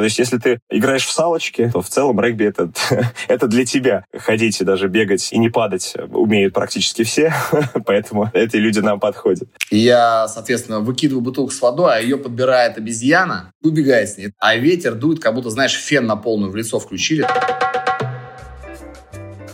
То 0.00 0.04
есть, 0.04 0.18
если 0.18 0.38
ты 0.38 0.60
играешь 0.70 1.04
в 1.04 1.12
салочки, 1.12 1.70
то 1.70 1.82
в 1.82 1.88
целом 1.90 2.18
регби 2.20 2.46
это, 2.46 2.72
это 3.28 3.46
для 3.48 3.66
тебя. 3.66 4.06
Ходить 4.16 4.58
и 4.58 4.64
даже 4.64 4.88
бегать 4.88 5.30
и 5.30 5.38
не 5.38 5.50
падать 5.50 5.94
умеют 6.10 6.54
практически 6.54 7.04
все, 7.04 7.34
поэтому 7.84 8.30
эти 8.32 8.56
люди 8.56 8.78
нам 8.78 8.98
подходят. 8.98 9.50
Я, 9.70 10.26
соответственно, 10.26 10.80
выкидываю 10.80 11.20
бутылку 11.20 11.52
с 11.52 11.60
водой, 11.60 11.98
а 11.98 12.00
ее 12.00 12.16
подбирает 12.16 12.78
обезьяна, 12.78 13.52
убегает 13.62 14.08
с 14.08 14.16
ней. 14.16 14.32
А 14.38 14.56
ветер 14.56 14.94
дует, 14.94 15.20
как 15.20 15.34
будто, 15.34 15.50
знаешь, 15.50 15.74
фен 15.74 16.06
на 16.06 16.16
полную 16.16 16.50
в 16.50 16.56
лицо 16.56 16.78
включили. 16.78 17.26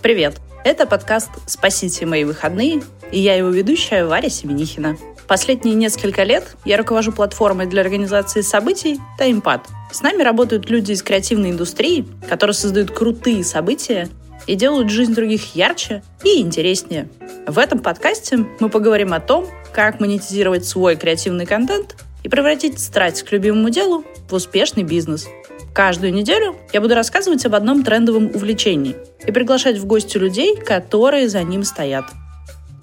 Привет! 0.00 0.36
Это 0.64 0.86
подкаст 0.86 1.30
«Спасите 1.46 2.06
мои 2.06 2.22
выходные» 2.22 2.82
и 3.10 3.18
я 3.18 3.34
его 3.34 3.48
ведущая 3.48 4.04
Варя 4.04 4.28
Семенихина. 4.28 4.96
Последние 5.26 5.74
несколько 5.74 6.22
лет 6.22 6.56
я 6.64 6.76
руковожу 6.76 7.10
платформой 7.10 7.66
для 7.66 7.82
организации 7.82 8.42
событий 8.42 8.98
TimePad. 9.18 9.62
С 9.90 10.02
нами 10.02 10.22
работают 10.22 10.68
люди 10.68 10.92
из 10.92 11.02
креативной 11.02 11.50
индустрии, 11.50 12.06
которые 12.28 12.54
создают 12.54 12.90
крутые 12.90 13.44
события 13.44 14.08
и 14.46 14.54
делают 14.54 14.90
жизнь 14.90 15.14
других 15.14 15.54
ярче 15.54 16.02
и 16.24 16.40
интереснее. 16.40 17.08
В 17.46 17.58
этом 17.58 17.78
подкасте 17.78 18.46
мы 18.60 18.68
поговорим 18.68 19.12
о 19.12 19.20
том, 19.20 19.46
как 19.72 20.00
монетизировать 20.00 20.64
свой 20.64 20.96
креативный 20.96 21.46
контент 21.46 21.96
и 22.24 22.28
превратить 22.28 22.80
страсть 22.80 23.22
к 23.22 23.32
любимому 23.32 23.70
делу 23.70 24.04
в 24.28 24.34
успешный 24.34 24.82
бизнес. 24.82 25.26
Каждую 25.72 26.12
неделю 26.12 26.56
я 26.72 26.80
буду 26.80 26.94
рассказывать 26.94 27.44
об 27.46 27.54
одном 27.54 27.84
трендовом 27.84 28.26
увлечении 28.34 28.96
и 29.26 29.30
приглашать 29.30 29.78
в 29.78 29.86
гости 29.86 30.16
людей, 30.16 30.56
которые 30.56 31.28
за 31.28 31.42
ним 31.42 31.64
стоят. 31.64 32.06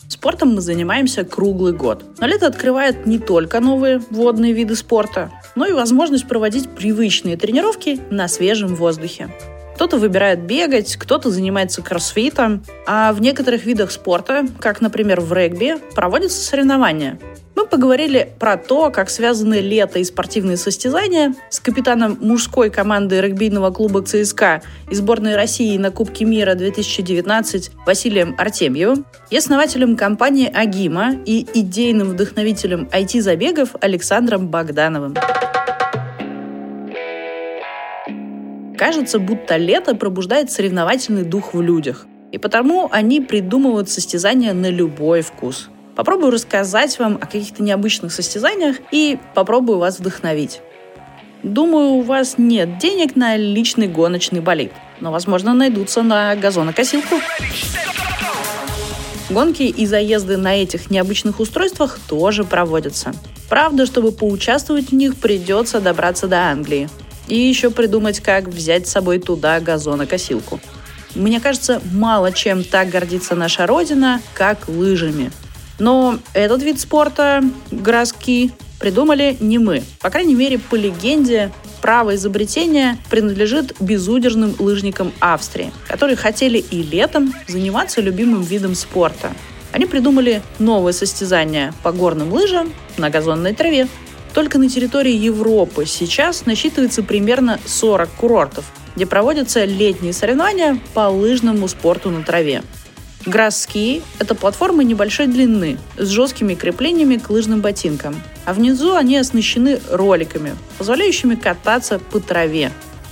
Спортом 0.08 0.56
мы 0.56 0.62
занимаемся 0.62 1.24
круглый 1.24 1.74
год. 1.74 2.04
Но 2.20 2.28
лето 2.28 2.48
открывает 2.48 3.06
не 3.06 3.20
только 3.20 3.60
новые 3.60 4.00
водные 4.10 4.54
виды 4.54 4.76
спорта, 4.76 5.32
но 5.56 5.66
и 5.66 5.74
возможность 5.74 6.28
проводить 6.28 6.70
привычные 6.70 7.38
тренировки 7.38 8.00
на 8.10 8.28
свежем 8.28 8.76
воздухе. 8.76 9.30
Кто-то 9.76 9.98
выбирает 9.98 10.42
бегать, 10.42 10.96
кто-то 10.96 11.30
занимается 11.30 11.82
кроссфитом, 11.82 12.64
а 12.86 13.12
в 13.14 13.22
некоторых 13.22 13.66
видах 13.66 13.92
спорта, 13.92 14.46
как, 14.60 14.82
например, 14.82 15.22
в 15.22 15.34
регби, 15.34 15.76
проводятся 15.96 16.42
соревнования– 16.42 17.20
мы 17.56 17.68
поговорили 17.68 18.30
про 18.40 18.58
то, 18.58 18.90
как 18.90 19.10
связаны 19.10 19.56
лето 19.56 20.00
и 20.00 20.04
спортивные 20.04 20.58
состязания 20.58 21.36
с 21.50 21.60
капитаном 21.60 22.18
мужской 22.20 22.70
команды 22.70 23.22
регбийного 23.22 23.70
клуба 23.72 24.02
ЦСКА 24.04 24.62
и 24.90 24.96
сборной 24.96 25.36
России 25.36 25.78
на 25.78 25.92
Кубке 25.92 26.26
мира 26.26 26.56
2019 26.56 27.72
Василием 27.86 28.36
Артемьевым 28.38 29.06
и 29.30 29.38
основателем 29.38 29.96
компании 29.96 30.52
«Агима» 30.54 31.14
и 31.26 31.48
идейным 31.54 32.10
вдохновителем 32.10 32.90
IT-забегов 32.92 33.76
Александром 33.80 34.48
Богдановым. 34.48 35.16
Кажется, 38.78 39.20
будто 39.20 39.58
лето 39.58 39.96
пробуждает 39.96 40.52
соревновательный 40.52 41.24
дух 41.24 41.54
в 41.54 41.62
людях. 41.62 42.06
И 42.32 42.38
потому 42.38 42.90
они 42.92 43.22
придумывают 43.22 43.90
состязания 43.90 44.54
на 44.54 44.70
любой 44.70 45.22
вкус– 45.22 45.70
Попробую 45.96 46.32
рассказать 46.32 46.98
вам 46.98 47.16
о 47.18 47.20
каких-то 47.20 47.62
необычных 47.62 48.12
состязаниях 48.12 48.78
и 48.92 49.20
попробую 49.36 49.78
вас 49.78 50.00
вдохновить. 50.00 50.62
Думаю, 51.44 51.90
у 51.92 52.02
вас 52.02 52.36
нет 52.38 52.80
денег 52.80 53.16
на 53.16 53.36
личный 53.36 53.88
гоночный 53.88 54.40
болид, 54.40 54.72
но, 55.02 55.12
возможно, 55.12 55.54
найдутся 55.54 56.02
на 56.02 56.36
газонокосилку. 56.36 57.18
Гонки 59.30 59.64
и 59.64 59.86
заезды 59.86 60.38
на 60.38 60.56
этих 60.56 60.90
необычных 60.90 61.40
устройствах 61.40 62.00
тоже 62.08 62.44
проводятся. 62.44 63.14
Правда, 63.50 63.86
чтобы 63.86 64.12
поучаствовать 64.12 64.90
в 64.90 64.94
них, 64.94 65.16
придется 65.18 65.80
добраться 65.80 66.28
до 66.28 66.38
Англии. 66.38 66.90
И 67.28 67.38
еще 67.38 67.70
придумать, 67.70 68.20
как 68.20 68.48
взять 68.48 68.88
с 68.88 68.92
собой 68.92 69.20
туда 69.20 69.60
газонокосилку. 69.60 70.60
Мне 71.16 71.40
кажется, 71.40 71.82
мало 71.92 72.32
чем 72.32 72.64
так 72.64 72.90
гордится 72.90 73.36
наша 73.36 73.66
родина, 73.68 74.22
как 74.34 74.68
лыжами– 74.68 75.32
но 75.80 76.20
этот 76.34 76.64
вид 76.64 76.80
спорта, 76.80 77.44
городские, 77.72 78.52
придумали 78.80 79.38
не 79.40 79.58
мы. 79.58 79.84
По 80.02 80.10
крайней 80.10 80.36
мере, 80.36 80.60
по 80.60 80.76
легенде, 80.76 81.52
право 81.82 82.16
изобретения 82.16 82.98
принадлежит 83.10 83.76
безудержным 83.80 84.56
лыжникам 84.60 85.12
Австрии, 85.20 85.74
которые 85.88 86.16
хотели 86.16 86.60
и 86.60 86.84
летом 86.84 87.34
заниматься 87.48 88.02
любимым 88.02 88.44
видом 88.44 88.76
спорта. 88.76 89.32
Они 89.72 89.86
придумали 89.86 90.44
новое 90.60 90.94
состязание 90.94 91.74
по 91.82 91.92
горным 91.92 92.32
лыжам 92.32 92.72
на 92.98 93.10
газонной 93.10 93.54
траве. 93.54 93.88
Только 94.34 94.58
на 94.58 94.68
территории 94.68 95.14
Европы 95.14 95.86
сейчас 95.86 96.46
насчитывается 96.46 97.04
примерно 97.04 97.60
40 97.66 98.10
курортов, 98.10 98.66
где 98.96 99.06
проводятся 99.06 99.64
летние 99.66 100.14
соревнования 100.14 100.80
по 100.94 101.10
лыжному 101.10 101.68
спорту 101.68 102.10
на 102.10 102.24
траве. 102.24 102.64
Грасски– 103.26 104.02
это 104.20 104.36
платформы 104.36 104.84
небольшой 104.84 105.28
длины 105.28 105.78
с 105.98 106.10
жесткими 106.10 106.56
креплениями 106.56 107.16
к 107.16 107.30
лыжным 107.30 107.62
ботинкам, 107.62 108.16
а 108.46 108.54
внизу 108.54 108.96
они 108.96 109.16
оснащены 109.18 109.80
роликами, 109.90 110.56
позволяющими 110.78 111.36
кататься 111.36 112.00
по 112.00 112.20
траве. 112.20 112.72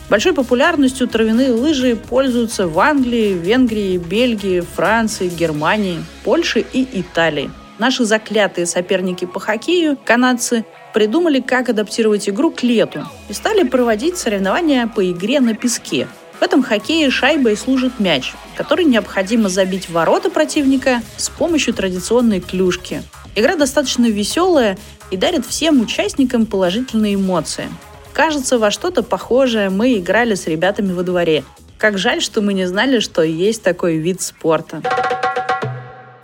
Большой 0.10 0.34
популярностью 0.34 1.08
травяные 1.08 1.52
лыжи 1.52 1.96
пользуются 1.96 2.68
в 2.68 2.78
Англии, 2.80 3.32
Венгрии, 3.32 3.98
Бельгии, 3.98 4.60
Франции, 4.60 5.30
Германии, 5.30 6.04
Польше 6.26 6.66
и 6.74 6.86
Италии. 7.00 7.50
Наши 7.80 8.04
заклятые 8.04 8.66
соперники 8.66 9.24
по 9.24 9.40
хоккею, 9.40 9.98
канадцы, 10.04 10.66
придумали, 10.94 11.40
как 11.40 11.70
адаптировать 11.70 12.30
игру 12.30 12.52
к 12.52 12.64
лету 12.64 13.06
и 13.30 13.34
стали 13.34 13.64
проводить 13.64 14.18
соревнования 14.18 14.88
по 14.88 15.10
игре 15.10 15.40
на 15.40 15.54
песке– 15.54 16.08
в 16.42 16.44
этом 16.44 16.64
хоккее 16.64 17.12
шайбой 17.12 17.56
служит 17.56 18.00
мяч, 18.00 18.34
который 18.56 18.86
необходимо 18.86 19.48
забить 19.48 19.86
в 19.86 19.92
ворота 19.92 20.32
противника 20.32 21.04
с 21.16 21.30
помощью 21.30 21.76
традиционной 21.76 22.40
клюшки. 22.40 23.04
Игра 23.36 23.56
достаточно 23.56 24.08
веселая 24.08 24.76
и 25.12 25.18
дарит 25.18 25.46
всем 25.46 25.80
участникам 25.82 26.48
положительные 26.48 27.14
эмоции. 27.14 27.66
Кажется, 28.12 28.58
во 28.58 28.72
что-то 28.72 29.04
похожее 29.04 29.70
мы 29.70 30.00
играли 30.00 30.34
с 30.34 30.48
ребятами 30.48 30.94
во 30.94 31.04
дворе. 31.04 31.44
Как 31.78 32.00
жаль, 32.00 32.24
что 32.24 32.42
мы 32.42 32.56
не 32.56 32.66
знали, 32.66 33.02
что 33.02 33.22
есть 33.22 33.62
такой 33.62 33.98
вид 33.98 34.20
спорта. 34.20 34.82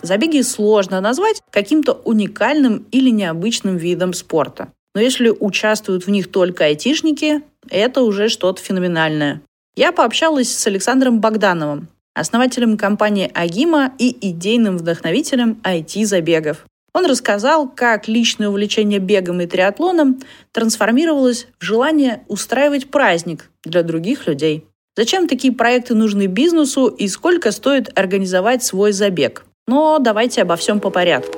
Забеги 0.07 0.41
сложно 0.41 1.01
назвать 1.01 1.41
каким-то 1.51 1.91
уникальным 1.91 2.85
или 2.91 3.09
необычным 3.09 3.75
видом 3.75 4.13
спорта. 4.13 4.69
Но 4.95 5.01
если 5.01 5.29
участвуют 5.29 6.07
в 6.07 6.09
них 6.09 6.31
только 6.31 6.63
айтишники, 6.63 7.41
это 7.69 8.01
уже 8.03 8.29
что-то 8.29 8.63
феноменальное. 8.63 9.41
Я 9.75 9.91
пообщалась 9.91 10.49
с 10.49 10.65
Александром 10.65 11.19
Богдановым, 11.19 11.89
основателем 12.15 12.77
компании 12.77 13.29
«Агима» 13.33 13.91
и 13.99 14.15
идейным 14.29 14.77
вдохновителем 14.77 15.59
IT-забегов. 15.61 16.65
Он 16.93 17.05
рассказал, 17.05 17.67
как 17.67 18.07
личное 18.07 18.47
увлечение 18.47 18.99
бегом 18.99 19.41
и 19.41 19.45
триатлоном 19.45 20.21
трансформировалось 20.53 21.47
в 21.59 21.65
желание 21.65 22.23
устраивать 22.29 22.89
праздник 22.89 23.49
для 23.65 23.83
других 23.83 24.25
людей. 24.25 24.65
Зачем 24.95 25.27
такие 25.27 25.53
проекты 25.53 25.95
нужны 25.95 26.27
бизнесу 26.27 26.87
и 26.87 27.09
сколько 27.09 27.51
стоит 27.51 27.91
организовать 27.99 28.63
свой 28.63 28.93
забег? 28.93 29.43
Но 29.69 29.99
давайте 29.99 30.43
обо 30.43 30.55
всем 30.55 30.79
по 30.79 30.89
порядку. 30.89 31.37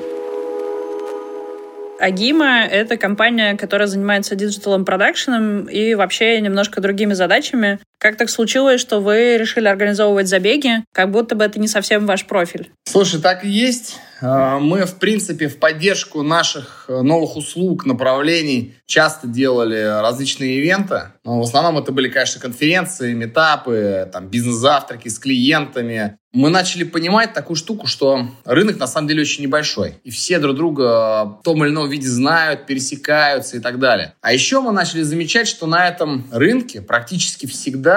AGIMA— 1.99 2.63
это 2.71 2.95
компания, 2.95 3.57
которая 3.57 3.87
занимается 3.87 4.35
digital 4.35 4.85
продакшеном 4.85 5.65
и 5.65 5.95
вообще 5.95 6.39
немножко 6.39 6.79
другими 6.79 7.13
задачами. 7.13 7.79
Как 7.99 8.15
так 8.15 8.29
случилось, 8.29 8.79
что 8.79 9.01
вы 9.01 9.37
решили 9.37 9.67
организовывать 9.67 10.29
забеги, 10.29 10.85
как 10.93 11.11
будто 11.11 11.35
бы 11.35 11.43
это 11.43 11.59
не 11.59 11.67
совсем 11.67 12.05
ваш 12.05 12.25
профиль? 12.25 12.71
Слушай, 12.85 13.19
так 13.19 13.43
и 13.43 13.49
есть. 13.49 13.97
А, 14.21 14.59
мы, 14.59 14.85
в 14.85 14.95
принципе, 14.95 15.47
в 15.47 15.59
поддержку 15.59 16.23
наших 16.23 16.85
э, 16.87 17.01
новых 17.01 17.35
услуг, 17.35 17.85
направлений 17.85 18.75
часто 18.85 19.27
делали 19.27 20.01
различные 20.01 20.57
ивенты. 20.57 21.11
Но 21.23 21.39
в 21.39 21.43
основном 21.43 21.77
это 21.77 21.91
были, 21.91 22.09
конечно, 22.09 22.41
конференции, 22.41 23.13
митапы, 23.13 24.09
там, 24.11 24.27
бизнес-завтраки 24.27 25.07
с 25.09 25.19
клиентами. 25.19 26.17
Мы 26.31 26.49
начали 26.49 26.83
понимать 26.83 27.33
такую 27.33 27.55
штуку, 27.55 27.87
что 27.87 28.27
рынок 28.45 28.77
на 28.77 28.87
самом 28.87 29.07
деле 29.07 29.21
очень 29.21 29.43
небольшой. 29.43 29.95
И 30.03 30.11
все 30.11 30.39
друг 30.39 30.55
друга 30.55 31.25
в 31.25 31.41
том 31.43 31.63
или 31.63 31.71
ином 31.71 31.89
виде 31.89 32.07
знают, 32.07 32.65
пересекаются 32.65 33.57
и 33.57 33.59
так 33.59 33.79
далее. 33.79 34.13
А 34.21 34.31
еще 34.31 34.61
мы 34.61 34.71
начали 34.71 35.01
замечать, 35.01 35.47
что 35.47 35.65
на 35.65 35.87
этом 35.87 36.27
рынке 36.31 36.81
практически 36.81 37.47
всегда 37.47 37.88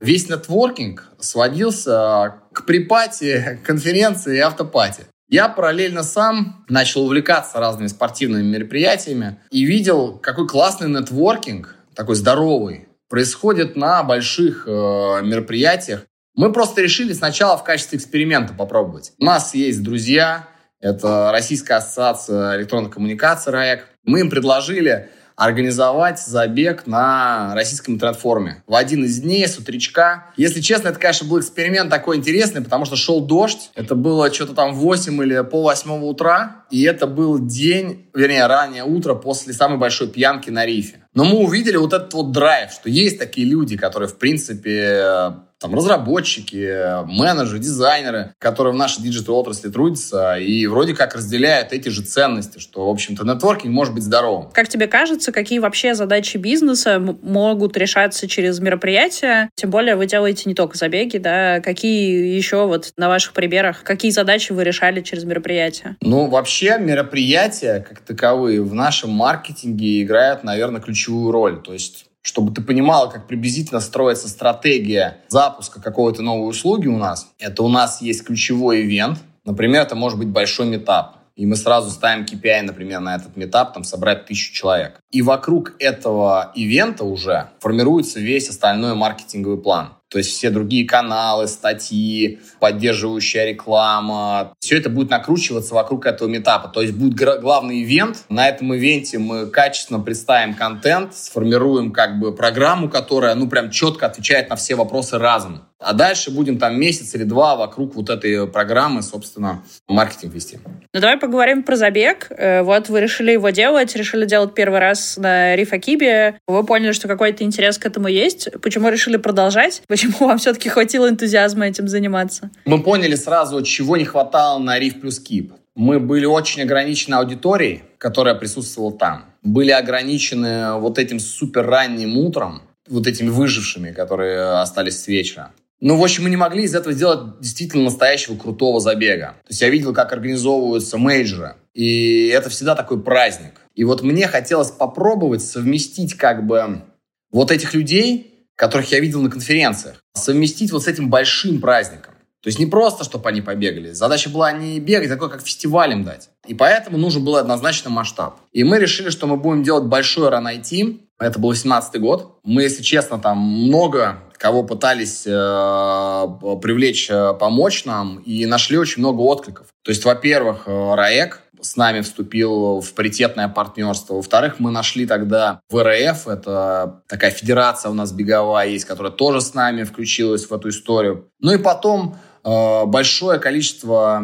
весь 0.00 0.28
нетворкинг 0.28 1.04
сводился 1.18 2.34
к 2.52 2.66
припати, 2.66 3.60
конференции 3.64 4.36
и 4.36 4.40
автопати. 4.40 5.06
Я 5.28 5.48
параллельно 5.48 6.02
сам 6.02 6.64
начал 6.68 7.04
увлекаться 7.04 7.60
разными 7.60 7.86
спортивными 7.86 8.42
мероприятиями 8.42 9.38
и 9.52 9.64
видел, 9.64 10.18
какой 10.18 10.48
классный 10.48 10.88
нетворкинг, 10.88 11.76
такой 11.94 12.16
здоровый, 12.16 12.88
происходит 13.08 13.76
на 13.76 14.02
больших 14.02 14.64
э, 14.66 14.70
мероприятиях. 14.70 16.06
Мы 16.34 16.52
просто 16.52 16.80
решили 16.80 17.12
сначала 17.12 17.56
в 17.56 17.62
качестве 17.62 17.98
эксперимента 17.98 18.54
попробовать. 18.54 19.12
У 19.18 19.24
нас 19.24 19.54
есть 19.54 19.82
друзья, 19.82 20.48
это 20.80 21.30
Российская 21.30 21.74
ассоциация 21.74 22.56
электронной 22.56 22.90
коммуникации 22.90 23.50
РАЭК. 23.50 23.86
Мы 24.04 24.20
им 24.20 24.30
предложили 24.30 25.10
организовать 25.40 26.20
забег 26.20 26.86
на 26.86 27.54
российском 27.54 27.94
интернет-форуме. 27.94 28.62
В 28.66 28.74
один 28.74 29.06
из 29.06 29.20
дней 29.20 29.48
с 29.48 29.58
утречка. 29.58 30.26
Если 30.36 30.60
честно, 30.60 30.88
это, 30.88 30.98
конечно, 30.98 31.26
был 31.26 31.40
эксперимент 31.40 31.88
такой 31.88 32.18
интересный, 32.18 32.60
потому 32.60 32.84
что 32.84 32.96
шел 32.96 33.22
дождь. 33.22 33.70
Это 33.74 33.94
было 33.94 34.30
что-то 34.30 34.52
там 34.52 34.74
8 34.74 35.22
или 35.22 35.42
пол 35.42 35.62
восьмого 35.62 36.04
утра. 36.04 36.66
И 36.70 36.82
это 36.82 37.06
был 37.06 37.38
день, 37.38 38.06
вернее, 38.12 38.46
раннее 38.48 38.84
утро 38.84 39.14
после 39.14 39.54
самой 39.54 39.78
большой 39.78 40.08
пьянки 40.08 40.50
на 40.50 40.66
рифе. 40.66 41.06
Но 41.14 41.24
мы 41.24 41.38
увидели 41.38 41.76
вот 41.76 41.92
этот 41.92 42.12
вот 42.14 42.32
драйв, 42.32 42.70
что 42.70 42.88
есть 42.88 43.18
такие 43.18 43.46
люди, 43.46 43.76
которые, 43.76 44.08
в 44.08 44.16
принципе, 44.16 45.34
там 45.60 45.74
разработчики, 45.74 47.04
менеджеры, 47.04 47.58
дизайнеры, 47.58 48.32
которые 48.38 48.72
в 48.72 48.76
нашей 48.76 49.02
digital 49.02 49.36
отрасли 49.36 49.68
трудятся 49.68 50.38
и 50.38 50.66
вроде 50.66 50.94
как 50.94 51.14
разделяют 51.14 51.72
эти 51.72 51.90
же 51.90 52.02
ценности, 52.02 52.58
что, 52.58 52.86
в 52.86 52.90
общем-то, 52.90 53.24
нетворкинг 53.24 53.72
может 53.72 53.92
быть 53.92 54.02
здоровым. 54.02 54.50
Как 54.52 54.68
тебе 54.68 54.86
кажется, 54.86 55.32
какие 55.32 55.58
вообще 55.58 55.94
задачи 55.94 56.38
бизнеса 56.38 56.98
могут 56.98 57.76
решаться 57.76 58.26
через 58.26 58.58
мероприятия? 58.58 59.50
Тем 59.54 59.68
более 59.70 59.96
вы 59.96 60.06
делаете 60.06 60.44
не 60.46 60.54
только 60.54 60.78
забеги, 60.78 61.18
да? 61.18 61.60
Какие 61.60 62.34
еще 62.34 62.66
вот 62.66 62.94
на 62.96 63.08
ваших 63.08 63.34
примерах, 63.34 63.82
какие 63.82 64.12
задачи 64.12 64.52
вы 64.52 64.64
решали 64.64 65.02
через 65.02 65.24
мероприятия? 65.24 65.96
Ну, 66.00 66.28
вообще 66.28 66.78
мероприятия 66.78 67.84
как 67.86 68.00
таковые 68.00 68.62
в 68.62 68.72
нашем 68.72 69.10
маркетинге 69.10 70.02
играют, 70.02 70.42
наверное, 70.42 70.80
ключевую 70.80 70.99
роль. 71.08 71.62
То 71.62 71.72
есть 71.72 72.06
чтобы 72.22 72.52
ты 72.52 72.60
понимала, 72.60 73.08
как 73.08 73.26
приблизительно 73.26 73.80
строится 73.80 74.28
стратегия 74.28 75.22
запуска 75.28 75.80
какой-то 75.80 76.22
новой 76.22 76.50
услуги 76.50 76.86
у 76.86 76.98
нас. 76.98 77.30
Это 77.38 77.62
у 77.62 77.68
нас 77.68 78.02
есть 78.02 78.24
ключевой 78.24 78.82
ивент. 78.82 79.18
Например, 79.44 79.82
это 79.82 79.94
может 79.94 80.18
быть 80.18 80.28
большой 80.28 80.66
метап. 80.66 81.16
И 81.36 81.46
мы 81.46 81.56
сразу 81.56 81.90
ставим 81.90 82.26
KPI, 82.26 82.62
например, 82.62 83.00
на 83.00 83.16
этот 83.16 83.36
метап, 83.36 83.72
там, 83.72 83.84
собрать 83.84 84.26
тысячу 84.26 84.52
человек. 84.52 85.00
И 85.10 85.22
вокруг 85.22 85.72
этого 85.78 86.52
ивента 86.54 87.04
уже 87.04 87.48
формируется 87.60 88.20
весь 88.20 88.50
остальной 88.50 88.94
маркетинговый 88.94 89.56
план. 89.56 89.94
То 90.10 90.18
есть 90.18 90.30
все 90.30 90.50
другие 90.50 90.86
каналы, 90.86 91.46
статьи, 91.46 92.40
поддерживающая 92.58 93.46
реклама. 93.46 94.54
Все 94.58 94.76
это 94.76 94.90
будет 94.90 95.08
накручиваться 95.10 95.74
вокруг 95.74 96.04
этого 96.04 96.28
метапа. 96.28 96.68
То 96.68 96.82
есть 96.82 96.94
будет 96.94 97.14
главный 97.14 97.82
ивент. 97.82 98.24
На 98.28 98.48
этом 98.48 98.74
ивенте 98.74 99.18
мы 99.18 99.46
качественно 99.46 100.00
представим 100.00 100.54
контент, 100.54 101.14
сформируем 101.14 101.92
как 101.92 102.18
бы 102.18 102.34
программу, 102.34 102.88
которая 102.88 103.36
ну 103.36 103.48
прям 103.48 103.70
четко 103.70 104.06
отвечает 104.06 104.50
на 104.50 104.56
все 104.56 104.74
вопросы 104.74 105.16
разом. 105.16 105.62
А 105.80 105.94
дальше 105.94 106.30
будем 106.30 106.58
там 106.58 106.78
месяц 106.78 107.14
или 107.14 107.24
два 107.24 107.56
вокруг 107.56 107.94
вот 107.94 108.10
этой 108.10 108.46
программы, 108.46 109.00
собственно, 109.00 109.62
маркетинг 109.88 110.34
вести. 110.34 110.58
Ну, 110.92 111.00
давай 111.00 111.16
поговорим 111.16 111.62
про 111.62 111.74
забег. 111.74 112.26
Э, 112.30 112.60
вот 112.62 112.90
вы 112.90 113.00
решили 113.00 113.32
его 113.32 113.48
делать, 113.48 113.96
решили 113.96 114.26
делать 114.26 114.52
первый 114.52 114.78
раз 114.78 115.16
на 115.16 115.56
Рифакибе. 115.56 116.38
Вы 116.46 116.64
поняли, 116.64 116.92
что 116.92 117.08
какой-то 117.08 117.44
интерес 117.44 117.78
к 117.78 117.86
этому 117.86 118.08
есть. 118.08 118.50
Почему 118.60 118.90
решили 118.90 119.16
продолжать? 119.16 119.82
Почему 120.00 120.28
вам 120.28 120.38
все-таки 120.38 120.70
хватило 120.70 121.10
энтузиазма 121.10 121.66
этим 121.66 121.86
заниматься? 121.86 122.50
Мы 122.64 122.82
поняли 122.82 123.14
сразу, 123.16 123.62
чего 123.62 123.98
не 123.98 124.06
хватало 124.06 124.58
на 124.58 124.78
Риф 124.78 124.98
плюс 124.98 125.20
Кип. 125.20 125.52
Мы 125.74 126.00
были 126.00 126.24
очень 126.24 126.62
ограничены 126.62 127.16
аудиторией, 127.16 127.82
которая 127.98 128.34
присутствовала 128.34 128.96
там. 128.96 129.26
Были 129.42 129.72
ограничены 129.72 130.78
вот 130.78 130.98
этим 130.98 131.20
супер 131.20 131.66
ранним 131.66 132.16
утром, 132.16 132.62
вот 132.88 133.06
этими 133.06 133.28
выжившими, 133.28 133.92
которые 133.92 134.62
остались 134.62 135.02
с 135.02 135.06
вечера. 135.06 135.52
Ну, 135.82 135.98
в 135.98 136.02
общем, 136.02 136.22
мы 136.22 136.30
не 136.30 136.36
могли 136.36 136.62
из 136.62 136.74
этого 136.74 136.94
сделать 136.94 137.38
действительно 137.40 137.84
настоящего 137.84 138.36
крутого 138.36 138.80
забега. 138.80 139.34
То 139.42 139.50
есть 139.50 139.60
я 139.60 139.68
видел, 139.68 139.92
как 139.92 140.14
организовываются 140.14 140.96
мейджеры. 140.96 141.56
И 141.74 142.28
это 142.28 142.48
всегда 142.48 142.74
такой 142.74 143.02
праздник. 143.02 143.60
И 143.74 143.84
вот 143.84 144.00
мне 144.00 144.28
хотелось 144.28 144.70
попробовать 144.70 145.42
совместить 145.42 146.14
как 146.14 146.46
бы 146.46 146.84
вот 147.32 147.50
этих 147.50 147.74
людей, 147.74 148.29
которых 148.60 148.92
я 148.92 149.00
видел 149.00 149.22
на 149.22 149.30
конференциях, 149.30 150.04
совместить 150.12 150.70
вот 150.70 150.82
с 150.82 150.86
этим 150.86 151.08
большим 151.08 151.62
праздником. 151.62 152.12
То 152.42 152.48
есть 152.48 152.58
не 152.58 152.66
просто, 152.66 153.04
чтобы 153.04 153.26
они 153.30 153.40
побегали. 153.40 153.92
Задача 153.92 154.28
была 154.28 154.52
не 154.52 154.78
бегать, 154.80 155.08
а 155.08 155.14
такой, 155.14 155.30
как 155.30 155.40
фестиваль 155.40 155.92
им 155.92 156.04
дать. 156.04 156.28
И 156.46 156.52
поэтому 156.52 156.98
нужен 156.98 157.24
был 157.24 157.36
однозначно 157.36 157.88
масштаб. 157.88 158.38
И 158.52 158.62
мы 158.62 158.78
решили, 158.78 159.08
что 159.08 159.26
мы 159.26 159.38
будем 159.38 159.62
делать 159.62 159.84
большой 159.84 160.28
ран 160.28 160.46
IT. 160.46 161.00
Это 161.18 161.38
был 161.38 161.48
18 161.48 161.98
год. 162.02 162.38
Мы, 162.44 162.62
если 162.62 162.82
честно, 162.82 163.18
там 163.18 163.38
много 163.38 164.18
кого 164.40 164.62
пытались 164.62 165.26
э, 165.26 165.30
привлечь, 165.30 167.10
э, 167.10 167.34
помочь 167.38 167.84
нам, 167.84 168.18
и 168.18 168.46
нашли 168.46 168.78
очень 168.78 169.00
много 169.00 169.20
откликов. 169.20 169.66
То 169.84 169.90
есть, 169.90 170.04
во-первых, 170.06 170.62
э, 170.66 170.94
РАЭК 170.94 171.42
с 171.62 171.76
нами 171.76 172.00
вступил 172.00 172.80
в 172.80 172.92
паритетное 172.94 173.48
партнерство. 173.48 174.14
Во-вторых, 174.14 174.56
мы 174.58 174.70
нашли 174.70 175.06
тогда 175.06 175.60
в 175.70 175.82
РФ, 175.82 176.28
это 176.28 177.02
такая 177.08 177.30
федерация 177.30 177.90
у 177.90 177.94
нас 177.94 178.12
беговая 178.12 178.68
есть, 178.68 178.84
которая 178.84 179.12
тоже 179.12 179.40
с 179.40 179.54
нами 179.54 179.84
включилась 179.84 180.46
в 180.46 180.52
эту 180.52 180.68
историю. 180.68 181.28
Ну 181.40 181.52
и 181.52 181.58
потом 181.58 182.16
Э, 182.42 182.86
большое 182.86 183.38
количество 183.38 184.22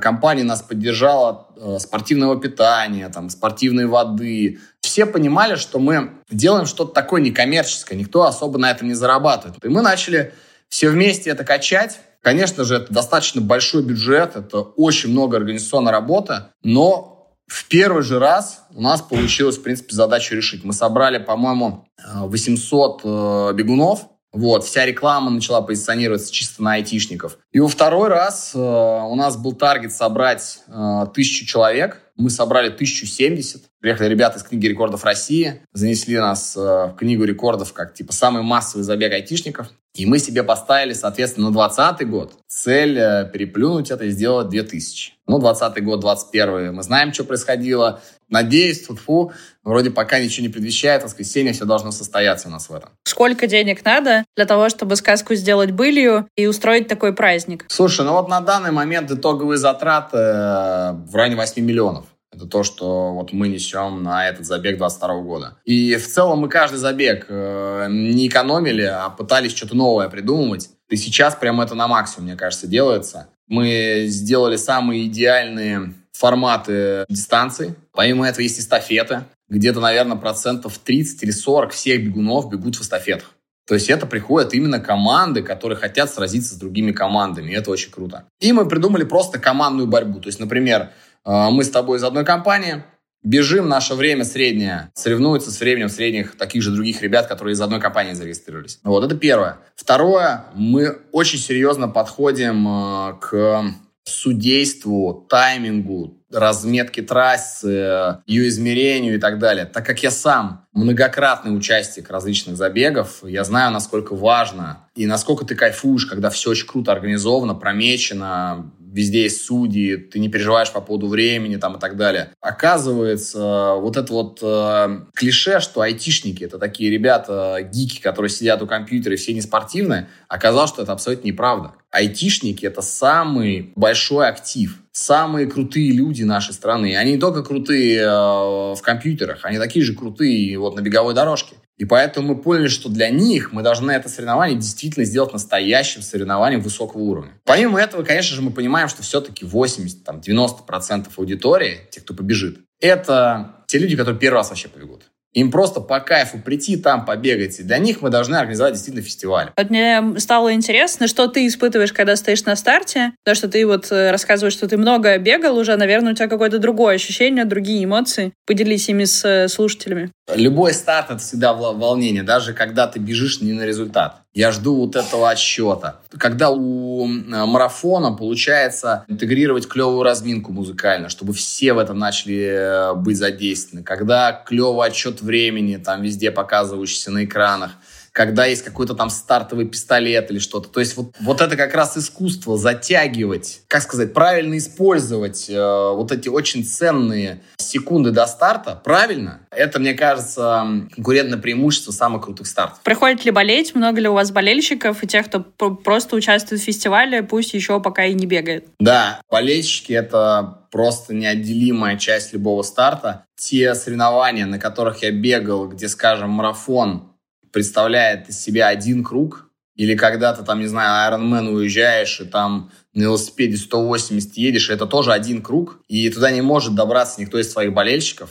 компаний 0.00 0.44
нас 0.44 0.62
поддержало 0.62 1.48
э, 1.56 1.78
спортивного 1.80 2.40
питания, 2.40 3.08
там, 3.08 3.28
спортивной 3.28 3.86
воды. 3.86 4.60
Все 4.80 5.04
понимали, 5.04 5.56
что 5.56 5.78
мы 5.78 6.12
делаем 6.30 6.66
что-то 6.66 6.92
такое 6.92 7.20
некоммерческое, 7.20 7.98
никто 7.98 8.22
особо 8.22 8.58
на 8.58 8.70
этом 8.70 8.88
не 8.88 8.94
зарабатывает. 8.94 9.64
И 9.64 9.68
мы 9.68 9.82
начали 9.82 10.32
все 10.68 10.90
вместе 10.90 11.30
это 11.30 11.44
качать. 11.44 11.98
Конечно 12.22 12.64
же, 12.64 12.76
это 12.76 12.92
достаточно 12.92 13.40
большой 13.40 13.82
бюджет, 13.82 14.36
это 14.36 14.60
очень 14.60 15.10
много 15.10 15.36
организационной 15.36 15.92
работы, 15.92 16.44
но 16.62 17.16
в 17.46 17.68
первый 17.68 18.02
же 18.02 18.18
раз 18.18 18.64
у 18.74 18.80
нас 18.80 19.00
получилось, 19.00 19.58
в 19.58 19.62
принципе, 19.62 19.94
задачу 19.94 20.34
решить. 20.34 20.64
Мы 20.64 20.72
собрали, 20.72 21.18
по-моему, 21.18 21.86
800 22.04 23.00
э, 23.04 23.52
бегунов, 23.54 24.08
вот, 24.32 24.64
вся 24.64 24.84
реклама 24.84 25.30
начала 25.30 25.62
позиционироваться 25.62 26.32
чисто 26.32 26.62
на 26.62 26.74
айтишников. 26.74 27.38
И 27.52 27.60
во 27.60 27.68
второй 27.68 28.08
раз 28.08 28.52
э, 28.54 28.58
у 28.58 29.14
нас 29.14 29.36
был 29.36 29.52
таргет 29.52 29.94
собрать 29.94 30.60
э, 30.68 31.06
тысячу 31.14 31.46
человек. 31.46 32.02
Мы 32.16 32.30
собрали 32.30 32.68
1070. 32.68 33.62
Приехали 33.80 34.08
ребята 34.08 34.38
из 34.38 34.42
книги 34.42 34.66
рекордов 34.66 35.04
России, 35.04 35.60
занесли 35.72 36.18
нас 36.18 36.56
э, 36.56 36.60
в 36.60 36.96
книгу 36.98 37.24
рекордов 37.24 37.72
как 37.72 37.94
типа 37.94 38.12
самый 38.12 38.42
массовый 38.42 38.84
забег 38.84 39.12
айтишников. 39.12 39.68
И 39.94 40.04
мы 40.04 40.18
себе 40.18 40.42
поставили, 40.42 40.92
соответственно, 40.92 41.48
на 41.48 41.52
2020 41.52 42.08
год 42.08 42.32
цель 42.46 42.98
э, 42.98 43.30
переплюнуть 43.32 43.90
это 43.90 44.04
и 44.04 44.10
сделать 44.10 44.48
2000. 44.48 45.14
Ну, 45.26 45.38
20 45.38 45.84
год, 45.84 46.00
21 46.00 46.74
мы 46.74 46.82
знаем, 46.82 47.12
что 47.12 47.24
происходило. 47.24 48.00
Надеюсь, 48.28 48.82
тут 48.86 48.98
фу, 48.98 49.32
вроде 49.62 49.90
пока 49.90 50.18
ничего 50.18 50.46
не 50.46 50.52
предвещает, 50.52 51.04
воскресенье 51.04 51.52
все 51.52 51.64
должно 51.64 51.92
состояться 51.92 52.48
у 52.48 52.50
нас 52.50 52.68
в 52.68 52.74
этом. 52.74 52.90
Сколько 53.04 53.46
денег 53.46 53.84
надо 53.84 54.24
для 54.36 54.46
того, 54.46 54.68
чтобы 54.68 54.96
сказку 54.96 55.34
сделать 55.34 55.70
былью 55.70 56.28
и 56.36 56.46
устроить 56.46 56.88
такой 56.88 57.12
праздник? 57.12 57.64
Слушай, 57.68 58.04
ну 58.04 58.12
вот 58.12 58.28
на 58.28 58.40
данный 58.40 58.72
момент 58.72 59.10
итоговые 59.10 59.58
затраты 59.58 60.16
э, 60.16 60.92
в 60.92 61.14
районе 61.14 61.36
8 61.36 61.64
миллионов. 61.64 62.05
Это 62.36 62.46
то, 62.46 62.62
что 62.62 63.14
вот 63.14 63.32
мы 63.32 63.48
несем 63.48 64.02
на 64.02 64.28
этот 64.28 64.44
забег 64.44 64.76
22 64.76 65.20
года. 65.20 65.56
И 65.64 65.96
в 65.96 66.06
целом 66.06 66.40
мы 66.40 66.48
каждый 66.50 66.76
забег 66.76 67.26
э, 67.30 67.86
не 67.88 68.28
экономили, 68.28 68.82
а 68.82 69.08
пытались 69.08 69.56
что-то 69.56 69.74
новое 69.74 70.10
придумывать. 70.10 70.68
И 70.90 70.96
сейчас 70.96 71.34
прямо 71.34 71.64
это 71.64 71.74
на 71.74 71.88
максимум, 71.88 72.26
мне 72.26 72.36
кажется, 72.36 72.66
делается. 72.66 73.28
Мы 73.48 74.04
сделали 74.08 74.56
самые 74.56 75.06
идеальные 75.06 75.94
форматы 76.12 77.06
дистанций. 77.08 77.74
Помимо 77.92 78.28
этого 78.28 78.42
есть 78.42 78.60
эстафеты. 78.60 79.24
Где-то, 79.48 79.80
наверное, 79.80 80.16
процентов 80.16 80.76
30 80.78 81.22
или 81.22 81.30
40 81.30 81.72
всех 81.72 82.04
бегунов 82.04 82.50
бегут 82.50 82.76
в 82.76 82.82
эстафетах. 82.82 83.32
То 83.66 83.74
есть 83.74 83.88
это 83.88 84.06
приходят 84.06 84.54
именно 84.54 84.78
команды, 84.78 85.42
которые 85.42 85.76
хотят 85.76 86.12
сразиться 86.12 86.54
с 86.54 86.58
другими 86.58 86.92
командами. 86.92 87.50
И 87.50 87.54
это 87.54 87.70
очень 87.70 87.90
круто. 87.90 88.24
И 88.40 88.52
мы 88.52 88.68
придумали 88.68 89.04
просто 89.04 89.38
командную 89.38 89.88
борьбу. 89.88 90.20
То 90.20 90.28
есть, 90.28 90.38
например, 90.38 90.90
мы 91.26 91.64
с 91.64 91.70
тобой 91.70 91.98
из 91.98 92.04
одной 92.04 92.24
компании, 92.24 92.84
бежим, 93.26 93.68
наше 93.68 93.94
время 93.94 94.24
среднее 94.24 94.90
соревнуется 94.94 95.50
с 95.50 95.60
временем 95.60 95.88
средних 95.88 96.36
таких 96.36 96.62
же 96.62 96.70
других 96.70 97.02
ребят, 97.02 97.26
которые 97.26 97.54
из 97.54 97.60
одной 97.60 97.80
компании 97.80 98.12
зарегистрировались. 98.12 98.78
Вот, 98.84 99.04
это 99.04 99.16
первое. 99.16 99.58
Второе, 99.74 100.44
мы 100.54 100.98
очень 101.12 101.38
серьезно 101.38 101.88
подходим 101.88 102.66
э, 102.68 103.14
к 103.20 103.64
судейству, 104.04 105.26
таймингу, 105.28 106.16
разметке 106.32 107.02
трассы, 107.02 108.20
ее 108.26 108.48
измерению 108.48 109.16
и 109.16 109.18
так 109.18 109.38
далее. 109.38 109.64
Так 109.64 109.84
как 109.86 110.02
я 110.02 110.10
сам 110.10 110.66
многократный 110.72 111.56
участник 111.56 112.10
различных 112.10 112.56
забегов, 112.56 113.24
я 113.24 113.42
знаю, 113.44 113.72
насколько 113.72 114.14
важно 114.14 114.88
и 114.94 115.06
насколько 115.06 115.44
ты 115.44 115.54
кайфуешь, 115.54 116.06
когда 116.06 116.30
все 116.30 116.50
очень 116.50 116.66
круто 116.66 116.92
организовано, 116.92 117.54
промечено, 117.54 118.72
везде 118.96 119.24
есть 119.24 119.44
судьи, 119.44 119.96
ты 119.96 120.18
не 120.18 120.28
переживаешь 120.28 120.72
по 120.72 120.80
поводу 120.80 121.08
времени 121.08 121.56
там 121.56 121.76
и 121.76 121.80
так 121.80 121.96
далее. 121.96 122.32
Оказывается, 122.40 123.74
вот 123.74 123.96
это 123.96 124.12
вот 124.12 124.38
э, 124.42 125.00
клише, 125.14 125.60
что 125.60 125.82
айтишники 125.82 126.42
это 126.44 126.58
такие 126.58 126.90
ребята, 126.90 127.58
гики, 127.62 128.00
которые 128.00 128.30
сидят 128.30 128.62
у 128.62 128.66
компьютера 128.66 129.14
и 129.14 129.18
все 129.18 129.34
не 129.34 129.42
спортивные, 129.42 130.08
оказалось, 130.28 130.70
что 130.70 130.82
это 130.82 130.92
абсолютно 130.92 131.28
неправда. 131.28 131.72
Айтишники 131.90 132.64
это 132.64 132.82
самый 132.82 133.72
большой 133.76 134.28
актив 134.28 134.78
самые 134.92 135.46
крутые 135.46 135.92
люди 135.92 136.22
нашей 136.22 136.54
страны. 136.54 136.96
Они 136.96 137.12
не 137.12 137.18
только 137.18 137.42
крутые 137.42 138.00
э, 138.00 138.06
в 138.06 138.80
компьютерах, 138.82 139.40
они 139.42 139.58
такие 139.58 139.84
же 139.84 139.94
крутые 139.94 140.58
вот 140.58 140.74
на 140.74 140.80
беговой 140.80 141.12
дорожке. 141.12 141.56
И 141.76 141.84
поэтому 141.84 142.34
мы 142.34 142.42
поняли, 142.42 142.68
что 142.68 142.88
для 142.88 143.10
них 143.10 143.52
мы 143.52 143.62
должны 143.62 143.90
это 143.92 144.08
соревнование 144.08 144.58
действительно 144.58 145.04
сделать 145.04 145.32
настоящим 145.32 146.02
соревнованием 146.02 146.60
высокого 146.62 147.02
уровня. 147.02 147.32
Помимо 147.44 147.80
этого, 147.80 148.02
конечно 148.02 148.34
же, 148.34 148.42
мы 148.42 148.50
понимаем, 148.50 148.88
что 148.88 149.02
все-таки 149.02 149.44
80-90% 149.44 151.08
аудитории, 151.16 151.80
тех, 151.90 152.04
кто 152.04 152.14
побежит, 152.14 152.60
это 152.80 153.64
те 153.66 153.78
люди, 153.78 153.96
которые 153.96 154.18
первый 154.18 154.36
раз 154.36 154.50
вообще 154.50 154.68
побегут. 154.68 155.04
Им 155.32 155.50
просто 155.50 155.80
по 155.80 156.00
кайфу 156.00 156.38
прийти 156.38 156.76
там 156.76 157.04
побегать. 157.04 157.60
И 157.60 157.62
для 157.62 157.78
них 157.78 158.00
мы 158.00 158.10
должны 158.10 158.36
организовать 158.36 158.74
действительно 158.74 159.04
фестиваль. 159.04 159.50
Вот 159.56 159.70
мне 159.70 160.02
стало 160.18 160.54
интересно, 160.54 161.08
что 161.08 161.26
ты 161.28 161.46
испытываешь, 161.46 161.92
когда 161.92 162.16
стоишь 162.16 162.44
на 162.44 162.56
старте. 162.56 163.12
То, 163.24 163.34
что 163.34 163.48
ты 163.48 163.66
вот 163.66 163.92
э, 163.92 164.10
рассказываешь, 164.10 164.54
что 164.54 164.66
ты 164.66 164.76
много 164.76 165.18
бегал 165.18 165.58
уже, 165.58 165.76
наверное, 165.76 166.12
у 166.12 166.14
тебя 166.16 166.28
какое-то 166.28 166.58
другое 166.58 166.94
ощущение, 166.94 167.44
другие 167.44 167.84
эмоции. 167.84 168.32
Поделись 168.46 168.88
ими 168.88 169.04
с 169.04 169.24
э, 169.24 169.48
слушателями. 169.48 170.10
Любой 170.34 170.72
старт— 170.72 171.06
это 171.10 171.18
всегда 171.18 171.52
волнение, 171.52 172.22
даже 172.22 172.52
когда 172.52 172.86
ты 172.86 172.98
бежишь 172.98 173.40
не 173.40 173.52
на 173.52 173.64
результат. 173.64 174.22
Я 174.36 174.52
жду 174.52 174.74
вот 174.76 174.96
этого 174.96 175.30
отсчета. 175.30 176.00
Когда 176.18 176.50
у 176.50 177.06
марафона 177.06 178.12
получается 178.12 179.04
интегрировать 179.08 179.66
клевую 179.66 180.02
разминку 180.02 180.52
музыкально, 180.52 181.08
чтобы 181.08 181.32
все 181.32 181.72
в 181.72 181.78
этом 181.78 181.98
начали 181.98 182.44
э, 182.44 182.94
быть 182.96 183.16
задействованы. 183.16 183.82
Когда 183.82 184.32
клевый 184.32 184.88
отсчет 184.88 185.22
времени, 185.26 185.76
там 185.76 186.02
везде 186.02 186.30
показывающийся 186.30 187.10
на 187.10 187.24
экранах– 187.24 187.72
когда 188.16 188.46
есть 188.46 188.64
какой-то 188.64 188.94
там 188.94 189.10
стартовый 189.10 189.66
пистолет 189.66 190.30
или 190.30 190.38
что-то. 190.38 190.70
То 190.70 190.80
есть 190.80 190.96
вот, 190.96 191.14
вот 191.20 191.42
это 191.42 191.54
как 191.54 191.74
раз 191.74 191.98
искусство 191.98 192.56
затягивать, 192.56 193.60
как 193.68 193.82
сказать, 193.82 194.14
правильно 194.14 194.56
использовать 194.56 195.50
э, 195.50 195.92
вот 195.94 196.10
эти 196.12 196.30
очень 196.30 196.64
ценные 196.64 197.42
секунды 197.58 198.12
до 198.12 198.26
старта, 198.26 198.80
правильно, 198.82 199.40
это, 199.50 199.78
мне 199.78 199.92
кажется, 199.92 200.66
конкурентное 200.94 201.38
преимущество 201.38 201.92
самых 201.92 202.24
крутых 202.24 202.46
стартов. 202.46 202.80
Приходит 202.82 203.26
ли 203.26 203.30
болеть? 203.32 203.74
Много 203.74 204.00
ли 204.00 204.08
у 204.08 204.14
вас 204.14 204.30
болельщиков 204.30 205.02
и 205.02 205.06
тех, 205.06 205.26
кто 205.26 205.40
просто 205.40 206.16
участвует 206.16 206.62
в 206.62 206.64
фестивале, 206.64 207.22
пусть 207.22 207.52
еще 207.52 207.80
пока 207.82 208.06
и 208.06 208.14
не 208.14 208.24
бегает? 208.24 208.66
Да, 208.80 209.20
болельщики— 209.30 209.92
это 209.94 210.62
просто 210.70 211.12
неотделимая 211.12 211.98
часть 211.98 212.32
любого 212.32 212.62
старта. 212.62 213.26
Те 213.38 213.74
соревнования, 213.74 214.46
на 214.46 214.58
которых 214.58 215.02
я 215.02 215.10
бегал, 215.10 215.68
где, 215.68 215.88
скажем, 215.88 216.30
марафон 216.30 217.12
представляет 217.56 218.28
из 218.28 218.38
себя 218.38 218.68
один 218.68 219.02
круг, 219.02 219.48
или 219.76 219.94
когда 219.96 220.34
ты 220.34 220.44
там, 220.44 220.60
не 220.60 220.66
знаю, 220.66 221.10
Ironman 221.10 221.48
уезжаешь, 221.48 222.20
и 222.20 222.26
там 222.26 222.70
на 222.92 223.04
велосипеде 223.04 223.56
180 223.56 224.36
едешь, 224.36 224.68
это 224.68 224.84
тоже 224.84 225.14
один 225.14 225.40
круг, 225.40 225.80
и 225.88 226.10
туда 226.10 226.30
не 226.30 226.42
может 226.42 226.74
добраться 226.74 227.18
никто 227.18 227.38
из 227.38 227.50
своих 227.50 227.72
болельщиков. 227.72 228.28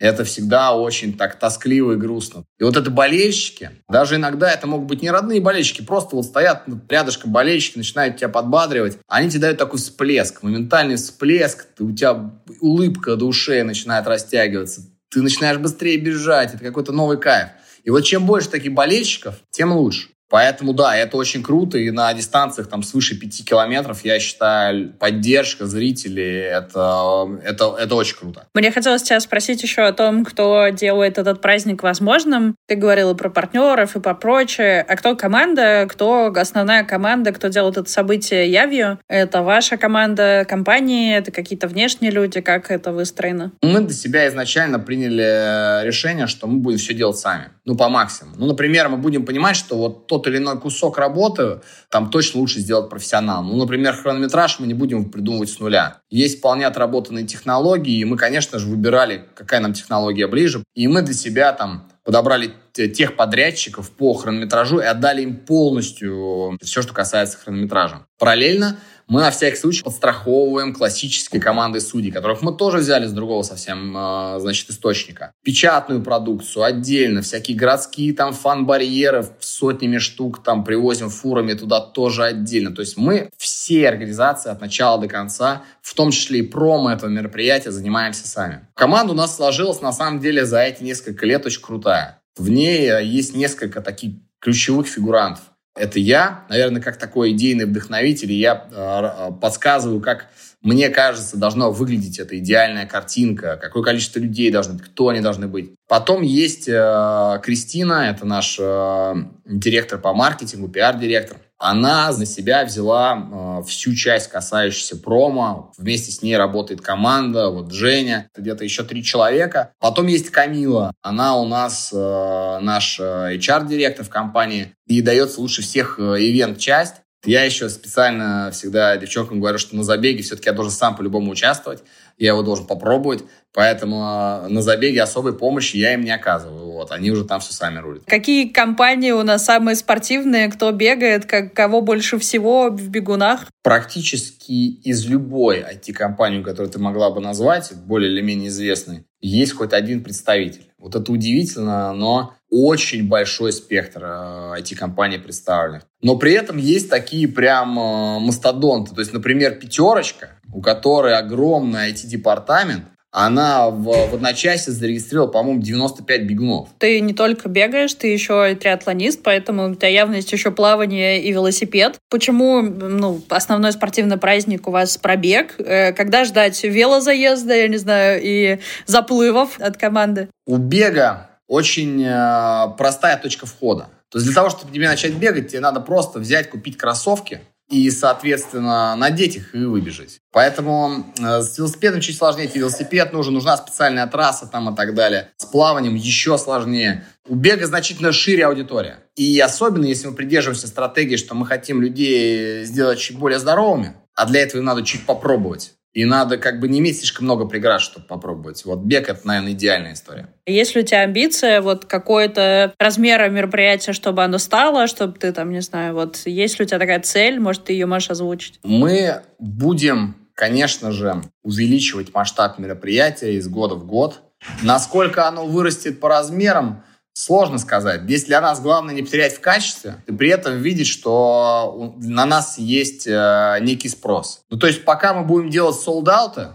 Это 0.00 0.24
всегда 0.24 0.74
очень 0.74 1.16
так 1.16 1.38
тоскливо 1.38 1.92
и 1.92 1.96
грустно. 1.96 2.42
И 2.58 2.64
вот 2.64 2.76
это 2.76 2.90
болельщики, 2.90 3.70
даже 3.88 4.16
иногда 4.16 4.50
это 4.50 4.66
могут 4.66 4.88
быть 4.88 5.00
не 5.00 5.12
родные 5.12 5.40
болельщики, 5.40 5.82
просто 5.82 6.16
вот 6.16 6.24
стоят 6.24 6.64
рядышком 6.88 7.30
болельщики, 7.30 7.78
начинают 7.78 8.16
тебя 8.16 8.30
подбадривать. 8.30 8.98
Они 9.06 9.30
тебе 9.30 9.42
дают 9.42 9.58
такой 9.58 9.78
всплеск, 9.78 10.42
моментальный 10.42 10.96
всплеск, 10.96 11.68
ты, 11.76 11.84
у 11.84 11.92
тебя 11.92 12.32
улыбка 12.60 13.14
до 13.14 13.26
ушей 13.26 13.62
начинает 13.62 14.08
растягиваться, 14.08 14.80
ты 15.08 15.22
начинаешь 15.22 15.58
быстрее 15.58 15.98
бежать, 15.98 16.52
это 16.52 16.64
какой-то 16.64 16.90
новый 16.90 17.16
кайф. 17.16 17.50
И 17.86 17.90
вот 17.90 18.00
чем 18.00 18.26
больше 18.26 18.50
таких 18.50 18.74
болельщиков, 18.74 19.36
тем 19.50 19.72
лучше. 19.72 20.08
Поэтому, 20.28 20.72
да, 20.72 20.96
это 20.96 21.16
очень 21.16 21.40
круто, 21.42 21.78
и 21.78 21.90
на 21.92 22.12
дистанциях 22.12 22.68
там 22.68 22.82
свыше 22.82 23.16
5 23.16 23.44
километров, 23.44 24.04
я 24.04 24.18
считаю, 24.18 24.92
поддержка 24.94 25.66
зрителей, 25.66 26.40
это, 26.40 27.28
это, 27.44 27.76
это 27.78 27.94
очень 27.94 28.16
круто. 28.16 28.48
Мне 28.52 28.72
хотелось 28.72 29.02
тебя 29.04 29.20
спросить 29.20 29.62
еще 29.62 29.82
о 29.82 29.92
том, 29.92 30.24
кто 30.24 30.68
делает 30.70 31.18
этот 31.18 31.40
праздник 31.40 31.84
возможным. 31.84 32.56
Ты 32.66 32.74
говорила 32.74 33.14
про 33.14 33.30
партнеров 33.30 33.94
и 33.94 34.00
про 34.00 34.14
прочее. 34.14 34.84
А 34.88 34.96
кто 34.96 35.14
команда, 35.14 35.86
кто 35.88 36.32
основная 36.34 36.82
команда, 36.82 37.30
кто 37.30 37.46
делает 37.46 37.76
это 37.76 37.88
событие 37.88 38.50
явью? 38.50 38.98
Это 39.08 39.42
ваша 39.42 39.76
команда, 39.76 40.44
компании, 40.48 41.16
это 41.16 41.30
какие-то 41.30 41.68
внешние 41.68 42.10
люди? 42.10 42.40
Как 42.40 42.72
это 42.72 42.90
выстроено? 42.90 43.52
Мы 43.62 43.80
для 43.80 43.94
себя 43.94 44.26
изначально 44.26 44.80
приняли 44.80 45.86
решение, 45.86 46.26
что 46.26 46.48
мы 46.48 46.58
будем 46.58 46.78
все 46.78 46.94
делать 46.94 47.18
сами. 47.18 47.50
Ну, 47.66 47.74
по 47.74 47.88
максимуму. 47.88 48.36
Ну, 48.38 48.46
например, 48.46 48.88
мы 48.88 48.96
будем 48.96 49.26
понимать, 49.26 49.56
что 49.56 49.76
вот 49.76 50.06
тот 50.06 50.28
или 50.28 50.36
иной 50.38 50.58
кусок 50.60 50.98
работы 50.98 51.62
там 51.90 52.10
точно 52.10 52.38
лучше 52.38 52.60
сделать 52.60 52.88
профессионал. 52.88 53.42
Ну, 53.42 53.56
например, 53.56 53.92
хронометраж 53.96 54.60
мы 54.60 54.68
не 54.68 54.74
будем 54.74 55.10
придумывать 55.10 55.50
с 55.50 55.58
нуля. 55.58 55.98
Есть 56.08 56.38
вполне 56.38 56.68
отработанные 56.68 57.26
технологии, 57.26 57.98
и 57.98 58.04
мы, 58.04 58.16
конечно 58.16 58.60
же, 58.60 58.68
выбирали, 58.68 59.24
какая 59.34 59.58
нам 59.58 59.72
технология 59.72 60.28
ближе. 60.28 60.62
И 60.74 60.86
мы 60.86 61.02
для 61.02 61.14
себя 61.14 61.52
там 61.52 61.88
подобрали 62.04 62.52
тех 62.72 63.16
подрядчиков 63.16 63.90
по 63.90 64.14
хронометражу 64.14 64.78
и 64.78 64.84
отдали 64.84 65.22
им 65.22 65.36
полностью 65.36 66.56
все, 66.62 66.82
что 66.82 66.94
касается 66.94 67.36
хронометража. 67.36 68.06
Параллельно 68.16 68.78
мы 69.08 69.20
на 69.20 69.30
всякий 69.30 69.56
случай 69.56 69.82
подстраховываем 69.82 70.74
классические 70.74 71.40
команды 71.40 71.80
судей, 71.80 72.10
которых 72.10 72.42
мы 72.42 72.52
тоже 72.52 72.78
взяли 72.78 73.06
с 73.06 73.12
другого 73.12 73.42
совсем, 73.42 73.94
а, 73.96 74.38
значит, 74.40 74.68
источника. 74.70 75.32
Печатную 75.44 76.02
продукцию 76.02 76.64
отдельно, 76.64 77.22
всякие 77.22 77.56
городские 77.56 78.12
там 78.14 78.32
фан-барьеры 78.32 79.26
сотнями 79.40 79.98
штук 79.98 80.42
там 80.42 80.64
привозим 80.64 81.08
фурами 81.08 81.54
туда 81.54 81.80
тоже 81.80 82.24
отдельно. 82.24 82.74
То 82.74 82.80
есть 82.80 82.96
мы 82.96 83.30
все 83.36 83.88
организации 83.88 84.50
от 84.50 84.60
начала 84.60 85.00
до 85.00 85.08
конца, 85.08 85.62
в 85.82 85.94
том 85.94 86.10
числе 86.10 86.40
и 86.40 86.42
промо 86.42 86.90
этого 86.90 87.08
мероприятия, 87.08 87.70
занимаемся 87.70 88.26
сами. 88.26 88.66
Команда 88.74 89.12
у 89.12 89.16
нас 89.16 89.36
сложилась 89.36 89.80
на 89.80 89.92
самом 89.92 90.20
деле 90.20 90.44
за 90.44 90.60
эти 90.60 90.82
несколько 90.82 91.26
лет 91.26 91.46
очень 91.46 91.62
крутая. 91.62 92.20
В 92.36 92.50
ней 92.50 92.90
э, 92.90 93.04
есть 93.04 93.34
несколько 93.34 93.80
таких 93.80 94.16
ключевых 94.40 94.86
фигурантов. 94.86 95.44
Это 95.76 95.98
я, 95.98 96.44
наверное, 96.48 96.80
как 96.80 96.96
такой 96.96 97.32
идейный 97.32 97.66
вдохновитель, 97.66 98.32
и 98.32 98.38
я 98.38 98.66
э, 98.70 99.32
подсказываю, 99.40 100.00
как 100.00 100.28
мне 100.62 100.88
кажется, 100.88 101.36
должна 101.36 101.70
выглядеть 101.70 102.18
эта 102.18 102.38
идеальная 102.38 102.86
картинка, 102.86 103.58
какое 103.60 103.82
количество 103.82 104.18
людей 104.18 104.50
должно 104.50 104.74
быть, 104.74 104.84
кто 104.84 105.10
они 105.10 105.20
должны 105.20 105.46
быть. 105.46 105.74
Потом 105.86 106.22
есть 106.22 106.68
э, 106.68 107.40
Кристина, 107.42 108.10
это 108.10 108.24
наш 108.24 108.56
э, 108.58 109.14
директор 109.44 110.00
по 110.00 110.12
маркетингу, 110.12 110.68
пиар-директор 110.68 111.36
она 111.58 112.12
на 112.12 112.26
себя 112.26 112.64
взяла 112.64 113.60
э, 113.60 113.62
всю 113.66 113.94
часть, 113.94 114.28
касающуюся 114.28 114.96
промо. 114.96 115.72
Вместе 115.78 116.12
с 116.12 116.22
ней 116.22 116.36
работает 116.36 116.80
команда, 116.80 117.48
вот 117.48 117.72
Женя, 117.72 118.28
где-то 118.36 118.64
еще 118.64 118.84
три 118.84 119.02
человека. 119.02 119.72
Потом 119.78 120.06
есть 120.06 120.30
Камила, 120.30 120.92
она 121.02 121.36
у 121.36 121.46
нас 121.46 121.90
э, 121.92 122.58
наш 122.60 123.00
HR-директор 123.00 124.04
в 124.04 124.10
компании 124.10 124.74
и 124.86 125.00
дается 125.00 125.40
лучше 125.40 125.62
всех 125.62 125.98
ивент-часть. 125.98 126.96
Я 127.24 127.42
еще 127.42 127.68
специально 127.68 128.50
всегда 128.52 128.96
девчонкам 128.96 129.40
говорю, 129.40 129.58
что 129.58 129.74
на 129.74 129.82
забеге 129.82 130.22
все-таки 130.22 130.48
я 130.48 130.52
должен 130.52 130.72
сам 130.72 130.94
по-любому 130.94 131.32
участвовать, 131.32 131.82
я 132.18 132.28
его 132.28 132.42
должен 132.42 132.66
попробовать, 132.66 133.24
поэтому 133.52 134.02
а, 134.02 134.48
на 134.48 134.62
забеге 134.62 135.02
особой 135.02 135.36
помощи 135.36 135.76
я 135.76 135.94
им 135.94 136.02
не 136.02 136.10
оказываю. 136.10 136.72
Вот, 136.72 136.92
они 136.92 137.10
уже 137.10 137.24
там 137.24 137.40
все 137.40 137.52
сами 137.52 137.78
рулят. 137.78 138.04
Какие 138.06 138.48
компании 138.48 139.10
у 139.10 139.22
нас 139.22 139.44
самые 139.44 139.76
спортивные, 139.76 140.48
кто 140.48 140.72
бегает, 140.72 141.26
как, 141.26 141.52
кого 141.54 141.80
больше 141.80 142.18
всего 142.18 142.70
в 142.70 142.88
бегунах? 142.88 143.46
Практически 143.62 144.52
из 144.52 145.06
любой 145.06 145.60
IT-компании, 145.60 146.42
которую 146.42 146.70
ты 146.70 146.78
могла 146.78 147.10
бы 147.10 147.20
назвать, 147.20 147.72
более 147.74 148.10
или 148.10 148.20
менее 148.20 148.48
известной, 148.48 149.04
есть 149.20 149.52
хоть 149.52 149.72
один 149.72 150.02
представитель. 150.02 150.66
Вот 150.78 150.94
это 150.94 151.10
удивительно, 151.10 151.92
но 151.92 152.34
очень 152.48 153.08
большой 153.08 153.52
спектр 153.52 154.04
IT-компаний 154.04 155.16
э, 155.16 155.20
представленных. 155.20 155.82
Но 156.00 156.16
при 156.16 156.32
этом 156.32 156.58
есть 156.58 156.88
такие 156.88 157.26
прям 157.26 157.78
э, 157.78 158.18
мастодонты. 158.20 158.94
То 158.94 159.00
есть, 159.00 159.12
например, 159.12 159.56
пятерочка, 159.56 160.35
у 160.56 160.62
которой 160.62 161.14
огромный 161.18 161.90
IT-департамент, 161.90 162.84
она 163.10 163.68
в, 163.68 163.84
в 163.84 164.14
одночасье 164.14 164.72
зарегистрировала, 164.72 165.30
по-моему, 165.30 165.60
95 165.60 166.22
бегунов. 166.22 166.68
Ты 166.78 167.00
не 167.00 167.12
только 167.12 167.50
бегаешь, 167.50 167.92
ты 167.92 168.08
еще 168.08 168.50
и 168.50 168.54
триатлонист, 168.54 169.22
поэтому 169.22 169.70
у 169.70 169.74
тебя 169.74 169.88
явно 169.88 170.14
есть 170.16 170.32
еще 170.32 170.50
плавание 170.50 171.22
и 171.22 171.30
велосипед. 171.30 171.98
Почему 172.08 172.62
ну, 172.62 173.20
основной 173.28 173.72
спортивный 173.72 174.16
праздник 174.16 174.66
у 174.66 174.70
вас 174.70 174.96
пробег? 174.96 175.56
Э, 175.58 175.92
когда 175.92 176.24
ждать 176.24 176.62
велозаезда, 176.64 177.54
я 177.54 177.68
не 177.68 177.76
знаю, 177.76 178.20
и 178.22 178.58
заплывов 178.86 179.60
от 179.60 179.76
команды? 179.76 180.28
У 180.46 180.56
бега 180.56 181.30
очень 181.48 182.02
э, 182.02 182.76
простая 182.78 183.18
точка 183.18 183.44
входа. 183.44 183.88
То 184.08 184.18
есть 184.18 184.26
для 184.26 184.34
того, 184.34 184.48
чтобы 184.48 184.72
тебе 184.72 184.88
начать 184.88 185.12
бегать, 185.14 185.48
тебе 185.48 185.60
надо 185.60 185.80
просто 185.80 186.18
взять, 186.18 186.48
купить 186.48 186.78
кроссовки, 186.78 187.40
и, 187.68 187.90
соответственно, 187.90 188.94
надеть 188.96 189.36
их 189.36 189.54
и 189.54 189.64
выбежать. 189.64 190.20
Поэтому 190.30 191.12
э, 191.18 191.40
с 191.40 191.58
велосипедом 191.58 192.00
чуть 192.00 192.16
сложнее. 192.16 192.46
Тебе 192.46 192.60
велосипед 192.60 193.12
нужен, 193.12 193.34
нужна 193.34 193.56
специальная 193.56 194.06
трасса 194.06 194.46
там 194.46 194.72
и 194.72 194.76
так 194.76 194.94
далее. 194.94 195.30
С 195.36 195.46
плаванием 195.46 195.94
еще 195.94 196.38
сложнее. 196.38 197.04
У 197.28 197.34
бега 197.34 197.66
значительно 197.66 198.12
шире 198.12 198.46
аудитория. 198.46 199.00
И 199.16 199.40
особенно, 199.40 199.84
если 199.84 200.08
мы 200.08 200.14
придерживаемся 200.14 200.68
стратегии, 200.68 201.16
что 201.16 201.34
мы 201.34 201.46
хотим 201.46 201.82
людей 201.82 202.64
сделать 202.64 203.00
чуть 203.00 203.18
более 203.18 203.40
здоровыми, 203.40 203.94
а 204.14 204.26
для 204.26 204.42
этого 204.42 204.60
им 204.60 204.64
надо 204.64 204.82
чуть 204.82 205.04
попробовать. 205.04 205.75
И 205.96 206.04
надо 206.04 206.36
как 206.36 206.60
бы 206.60 206.68
не 206.68 206.80
иметь 206.80 206.98
слишком 206.98 207.24
много 207.24 207.46
преград, 207.46 207.80
чтобы 207.80 208.06
попробовать. 208.06 208.62
Вот 208.66 208.80
бег— 208.80 209.08
это, 209.08 209.26
наверное, 209.26 209.52
идеальная 209.52 209.94
история. 209.94 210.28
Если 210.44 210.80
у 210.80 210.82
тебя 210.82 211.00
амбиция, 211.00 211.62
вот 211.62 211.86
какой-то 211.86 212.74
размера 212.78 213.30
мероприятия, 213.30 213.94
чтобы 213.94 214.22
оно 214.22 214.36
стало, 214.36 214.88
чтобы 214.88 215.18
ты 215.18 215.32
там, 215.32 215.50
не 215.50 215.62
знаю, 215.62 215.94
вот 215.94 216.18
есть 216.26 216.58
ли 216.58 216.66
у 216.66 216.68
тебя 216.68 216.78
такая 216.78 217.00
цель, 217.00 217.40
может, 217.40 217.64
ты 217.64 217.72
ее 217.72 217.86
можешь 217.86 218.10
озвучить? 218.10 218.60
Мы 218.62 219.22
будем, 219.38 220.16
конечно 220.34 220.92
же, 220.92 221.22
увеличивать 221.42 222.12
масштаб 222.12 222.58
мероприятия 222.58 223.32
из 223.32 223.48
года 223.48 223.74
в 223.74 223.86
год. 223.86 224.20
Насколько 224.62 225.26
оно 225.26 225.46
вырастет 225.46 225.98
по 225.98 226.10
размерам, 226.10 226.84
Сложно 227.18 227.56
сказать. 227.56 228.02
Здесь 228.02 228.24
для 228.24 228.42
нас 228.42 228.60
главное 228.60 228.94
не 228.94 229.00
потерять 229.00 229.34
в 229.34 229.40
качестве 229.40 230.02
и 230.06 230.12
при 230.12 230.28
этом 230.28 230.58
видеть, 230.58 230.86
что 230.86 231.94
на 231.96 232.26
нас 232.26 232.58
есть 232.58 233.06
э, 233.06 233.56
некий 233.62 233.88
спрос. 233.88 234.42
Ну, 234.50 234.58
то 234.58 234.66
есть 234.66 234.84
пока 234.84 235.14
мы 235.14 235.24
будем 235.24 235.48
делать 235.48 235.76
солдаты, 235.76 236.48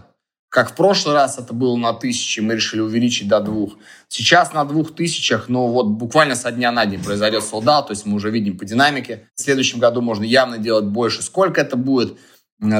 как 0.48 0.70
в 0.70 0.76
прошлый 0.76 1.16
раз 1.16 1.36
это 1.36 1.52
было 1.52 1.74
на 1.76 1.92
тысячи, 1.92 2.38
мы 2.38 2.54
решили 2.54 2.80
увеличить 2.80 3.26
до 3.26 3.40
двух. 3.40 3.72
Сейчас 4.06 4.52
на 4.52 4.64
двух 4.64 4.94
тысячах, 4.94 5.48
ну 5.48 5.66
вот 5.66 5.86
буквально 5.86 6.36
со 6.36 6.52
дня 6.52 6.70
на 6.70 6.86
день 6.86 7.02
произойдет 7.02 7.42
солдат, 7.42 7.88
то 7.88 7.92
есть 7.92 8.06
мы 8.06 8.14
уже 8.14 8.30
видим 8.30 8.56
по 8.56 8.64
динамике. 8.64 9.28
В 9.34 9.40
следующем 9.40 9.80
году 9.80 10.00
можно 10.00 10.22
явно 10.22 10.58
делать 10.58 10.84
больше. 10.84 11.22
Сколько 11.22 11.60
это 11.60 11.76
будет? 11.76 12.16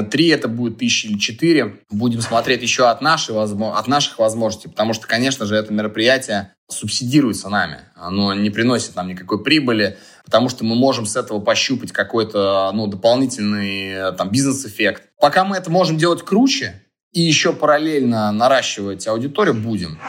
Три 0.09 0.29
это 0.29 0.47
будет 0.47 0.77
тысячи 0.77 1.07
или 1.07 1.19
четыре. 1.19 1.79
Будем 1.91 2.21
смотреть 2.21 2.61
еще 2.61 2.89
от, 2.89 3.01
нашей, 3.01 3.35
от 3.35 3.87
наших 3.87 4.17
возможностей, 4.17 4.69
потому 4.69 4.93
что, 4.93 5.07
конечно 5.07 5.45
же, 5.45 5.55
это 5.55 5.73
мероприятие 5.73 6.53
субсидируется 6.69 7.49
нами. 7.49 7.79
Оно 7.95 8.33
не 8.33 8.49
приносит 8.49 8.95
нам 8.95 9.09
никакой 9.09 9.43
прибыли, 9.43 9.97
потому 10.25 10.47
что 10.47 10.63
мы 10.63 10.75
можем 10.75 11.05
с 11.05 11.15
этого 11.15 11.39
пощупать 11.39 11.91
какой-то 11.91 12.71
ну, 12.73 12.87
дополнительный 12.87 14.15
там, 14.15 14.29
бизнес-эффект. 14.29 15.03
Пока 15.19 15.43
мы 15.43 15.57
это 15.57 15.69
можем 15.69 15.97
делать 15.97 16.23
круче 16.23 16.81
и 17.11 17.21
еще 17.21 17.53
параллельно 17.53 18.31
наращивать 18.31 19.05
аудиторию, 19.07 19.53
будем. 19.53 19.99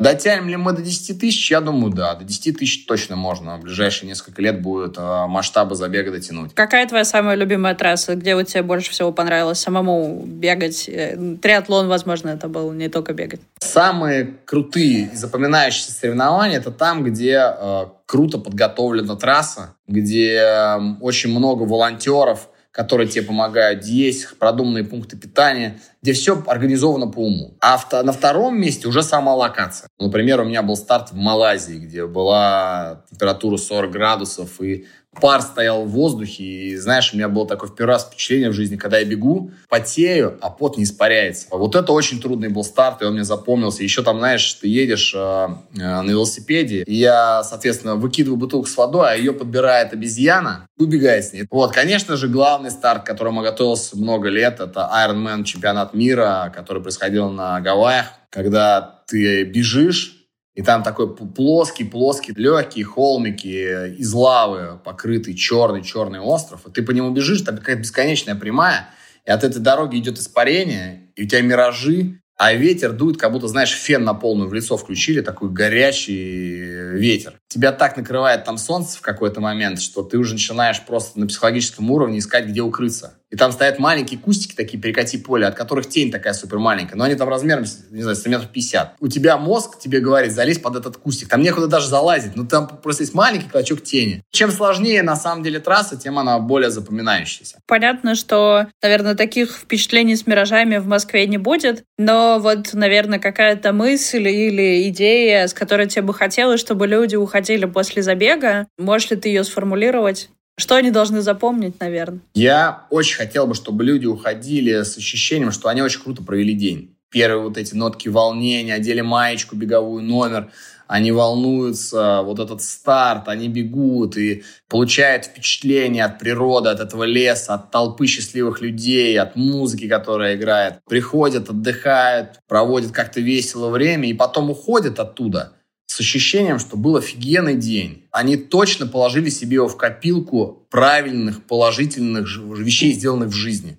Дотянем 0.00 0.48
ли 0.48 0.56
мы 0.56 0.72
до 0.72 0.80
10 0.80 1.20
тысяч? 1.20 1.50
Я 1.50 1.60
думаю, 1.60 1.92
да. 1.92 2.14
До 2.14 2.24
10 2.24 2.56
тысяч 2.56 2.86
точно 2.86 3.16
можно. 3.16 3.58
В 3.58 3.60
ближайшие 3.60 4.08
несколько 4.08 4.40
лет 4.40 4.62
будет 4.62 4.96
э, 4.96 5.26
масштабы 5.26 5.74
забега 5.74 6.10
дотянуть. 6.10 6.54
Какая 6.54 6.88
твоя 6.88 7.04
самая 7.04 7.36
любимая 7.36 7.74
трасса? 7.74 8.14
Где 8.14 8.34
вот 8.34 8.48
тебе 8.48 8.62
больше 8.62 8.90
всего 8.90 9.12
понравилось 9.12 9.60
самому 9.60 10.24
бегать? 10.24 10.88
Э, 10.88 11.36
триатлон, 11.42 11.88
возможно, 11.88 12.30
это 12.30 12.48
был 12.48 12.72
не 12.72 12.88
только 12.88 13.12
бегать. 13.12 13.42
Самые 13.58 14.36
крутые 14.46 15.10
и 15.12 15.16
запоминающиеся 15.16 15.92
соревнования 15.92 16.56
это 16.56 16.70
там, 16.70 17.04
где 17.04 17.38
э, 17.38 17.84
круто 18.06 18.38
подготовлена 18.38 19.16
трасса, 19.16 19.74
где 19.86 20.36
э, 20.36 20.78
очень 21.02 21.28
много 21.28 21.64
волонтеров, 21.64 22.48
которые 22.72 23.08
тебе 23.08 23.24
помогают, 23.24 23.84
есть 23.84 24.38
продуманные 24.38 24.84
пункты 24.84 25.16
питания, 25.16 25.80
где 26.02 26.12
все 26.12 26.42
организовано 26.46 27.08
по 27.08 27.18
уму. 27.18 27.56
А 27.60 27.78
на 28.02 28.12
втором 28.12 28.60
месте 28.60 28.86
уже 28.86 29.02
сама 29.02 29.34
локация. 29.34 29.88
Например, 29.98 30.40
у 30.40 30.44
меня 30.44 30.62
был 30.62 30.76
старт 30.76 31.10
в 31.10 31.16
Малайзии, 31.16 31.78
где 31.78 32.06
была 32.06 33.04
температура 33.10 33.56
40 33.56 33.90
градусов, 33.90 34.60
и 34.60 34.86
пар 35.18 35.42
стоял 35.42 35.84
в 35.84 35.90
воздухе, 35.90 36.44
и, 36.44 36.76
знаешь, 36.76 37.12
у 37.12 37.16
меня 37.16 37.28
было 37.28 37.46
такое 37.46 37.68
в 37.68 37.74
первый 37.74 37.92
раз 37.92 38.04
впечатление 38.04 38.50
в 38.50 38.52
жизни, 38.52 38.76
когда 38.76 38.98
я 38.98 39.04
бегу, 39.04 39.50
потею, 39.68 40.38
а 40.40 40.50
пот 40.50 40.76
не 40.76 40.84
испаряется. 40.84 41.46
Вот 41.50 41.74
это 41.74 41.92
очень 41.92 42.20
трудный 42.20 42.48
был 42.48 42.62
старт, 42.62 43.02
и 43.02 43.04
он 43.04 43.14
мне 43.14 43.24
запомнился. 43.24 43.82
Еще 43.82 44.02
там, 44.02 44.18
знаешь, 44.18 44.52
ты 44.54 44.68
едешь 44.68 45.12
э, 45.14 45.18
э, 45.18 45.78
на 45.78 46.08
велосипеде, 46.08 46.84
и 46.84 46.94
я, 46.94 47.42
соответственно, 47.42 47.96
выкидываю 47.96 48.36
бутылку 48.36 48.68
с 48.68 48.76
водой, 48.76 49.12
а 49.12 49.14
ее 49.16 49.32
подбирает 49.32 49.92
обезьяна, 49.92 50.68
убегает 50.78 51.24
с 51.24 51.32
ней. 51.32 51.46
Вот, 51.50 51.72
конечно 51.72 52.16
же, 52.16 52.28
главный 52.28 52.70
старт, 52.70 53.02
к 53.02 53.06
которому 53.06 53.42
готовился 53.42 53.96
много 53.96 54.28
лет, 54.28 54.60
это 54.60 54.88
Ironman 54.94 55.44
чемпионат 55.44 55.92
мира, 55.92 56.52
который 56.54 56.82
происходил 56.82 57.30
на 57.30 57.60
Гавайях, 57.60 58.06
когда 58.30 59.02
ты 59.06 59.42
бежишь, 59.42 60.19
и 60.54 60.62
там 60.62 60.82
такой 60.82 61.14
плоский-плоский, 61.14 62.34
легкие 62.36 62.84
холмики 62.84 63.94
из 63.96 64.12
лавы, 64.12 64.78
покрытый 64.84 65.34
черный-черный 65.34 66.20
остров. 66.20 66.66
И 66.66 66.70
ты 66.70 66.82
по 66.82 66.90
нему 66.90 67.10
бежишь, 67.10 67.42
там 67.42 67.56
какая-то 67.56 67.82
бесконечная 67.82 68.34
прямая, 68.34 68.90
и 69.24 69.30
от 69.30 69.44
этой 69.44 69.60
дороги 69.60 69.98
идет 69.98 70.18
испарение, 70.18 71.12
и 71.14 71.24
у 71.24 71.26
тебя 71.26 71.40
миражи, 71.42 72.20
а 72.36 72.52
ветер 72.54 72.92
дует, 72.92 73.16
как 73.16 73.32
будто, 73.32 73.48
знаешь, 73.48 73.70
фен 73.70 74.04
на 74.04 74.14
полную 74.14 74.48
в 74.48 74.54
лицо 74.54 74.76
включили, 74.76 75.20
такой 75.20 75.50
горячий 75.50 76.94
ветер. 76.94 77.39
Тебя 77.50 77.72
так 77.72 77.96
накрывает 77.96 78.44
там 78.44 78.58
солнце 78.58 78.96
в 78.96 79.00
какой-то 79.00 79.40
момент, 79.40 79.80
что 79.80 80.04
ты 80.04 80.18
уже 80.18 80.34
начинаешь 80.34 80.80
просто 80.82 81.18
на 81.18 81.26
психологическом 81.26 81.90
уровне 81.90 82.20
искать, 82.20 82.46
где 82.46 82.60
укрыться. 82.60 83.14
И 83.30 83.36
там 83.36 83.52
стоят 83.52 83.78
маленькие 83.78 84.18
кустики, 84.18 84.54
такие 84.54 84.80
перекати 84.80 85.18
поле, 85.18 85.46
от 85.46 85.54
которых 85.56 85.88
тень 85.88 86.10
такая 86.10 86.32
супер 86.32 86.58
маленькая. 86.58 86.96
Но 86.96 87.04
они 87.04 87.14
там 87.14 87.28
размером, 87.28 87.64
не 87.90 88.02
знаю, 88.02 88.16
сантиметров 88.16 88.50
50. 88.50 88.96
У 88.98 89.08
тебя 89.08 89.36
мозг 89.36 89.78
тебе 89.78 90.00
говорит, 90.00 90.32
залезь 90.32 90.58
под 90.58 90.76
этот 90.76 90.96
кустик. 90.96 91.28
Там 91.28 91.40
некуда 91.40 91.68
даже 91.68 91.86
залазить. 91.86 92.34
Но 92.34 92.44
там 92.44 92.66
просто 92.68 93.04
есть 93.04 93.14
маленький 93.14 93.48
клочок 93.48 93.82
тени. 93.82 94.24
Чем 94.30 94.50
сложнее 94.50 95.02
на 95.02 95.14
самом 95.14 95.44
деле 95.44 95.60
трасса, 95.60 95.96
тем 95.96 96.18
она 96.18 96.38
более 96.40 96.70
запоминающаяся. 96.70 97.60
Понятно, 97.66 98.16
что, 98.16 98.66
наверное, 98.82 99.14
таких 99.14 99.56
впечатлений 99.58 100.16
с 100.16 100.26
миражами 100.26 100.78
в 100.78 100.86
Москве 100.86 101.26
не 101.26 101.38
будет. 101.38 101.84
Но 101.98 102.38
вот, 102.40 102.74
наверное, 102.74 103.20
какая-то 103.20 103.72
мысль 103.72 104.26
или 104.26 104.88
идея, 104.88 105.46
с 105.46 105.54
которой 105.54 105.86
тебе 105.86 106.02
бы 106.02 106.14
хотелось, 106.14 106.60
чтобы 106.60 106.88
люди 106.88 107.14
уходили 107.14 107.39
после 107.66 108.02
забега. 108.02 108.66
Можешь 108.78 109.10
ли 109.10 109.16
ты 109.16 109.28
ее 109.28 109.44
сформулировать? 109.44 110.30
Что 110.60 110.76
они 110.76 110.90
должны 110.90 111.22
запомнить, 111.22 111.80
наверное? 111.80 112.20
Я 112.34 112.86
очень 112.90 113.16
хотел 113.16 113.46
бы, 113.46 113.54
чтобы 113.54 113.82
люди 113.82 114.04
уходили 114.04 114.82
с 114.82 114.98
ощущением, 114.98 115.52
что 115.52 115.68
они 115.68 115.80
очень 115.80 116.02
круто 116.02 116.22
провели 116.22 116.52
день. 116.52 116.96
Первые 117.10 117.42
вот 117.42 117.56
эти 117.56 117.74
нотки 117.74 118.08
волнения, 118.08 118.74
одели 118.74 119.00
маечку, 119.00 119.56
беговую 119.56 120.02
номер, 120.02 120.50
они 120.86 121.12
волнуются, 121.12 122.20
вот 122.22 122.40
этот 122.40 122.62
старт, 122.62 123.28
они 123.28 123.48
бегут 123.48 124.16
и 124.16 124.44
получают 124.68 125.24
впечатление 125.24 126.04
от 126.04 126.18
природы, 126.18 126.68
от 126.68 126.80
этого 126.80 127.04
леса, 127.04 127.54
от 127.54 127.70
толпы 127.70 128.06
счастливых 128.06 128.60
людей, 128.60 129.18
от 129.18 129.36
музыки, 129.36 129.88
которая 129.88 130.36
играет. 130.36 130.80
Приходят, 130.88 131.48
отдыхают, 131.48 132.40
проводят 132.46 132.92
как-то 132.92 133.20
весело 133.20 133.70
время 133.70 134.10
и 134.10 134.14
потом 134.14 134.50
уходят 134.50 134.98
оттуда– 134.98 135.54
с 135.90 135.98
ощущением, 135.98 136.60
что 136.60 136.76
был 136.76 136.96
офигенный 136.96 137.56
день. 137.56 138.04
Они 138.12 138.36
точно 138.36 138.86
положили 138.86 139.28
себе 139.28 139.56
его 139.56 139.66
в 139.68 139.76
копилку 139.76 140.62
правильных, 140.70 141.42
положительных 141.42 142.28
вещей, 142.56 142.92
сделанных 142.92 143.30
в 143.30 143.34
жизни. 143.34 143.76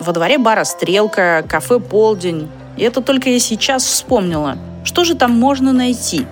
Во 0.00 0.12
дворе 0.14 0.38
бара 0.38 0.64
«Стрелка», 0.64 1.44
кафе 1.46 1.78
«Полдень». 1.78 2.48
И 2.78 2.82
это 2.84 3.02
только 3.02 3.28
я 3.28 3.38
сейчас 3.38 3.84
вспомнила. 3.84 4.56
Что 4.82 5.04
же 5.04 5.14
там 5.14 5.32
можно 5.32 5.74
найти? 5.74 6.24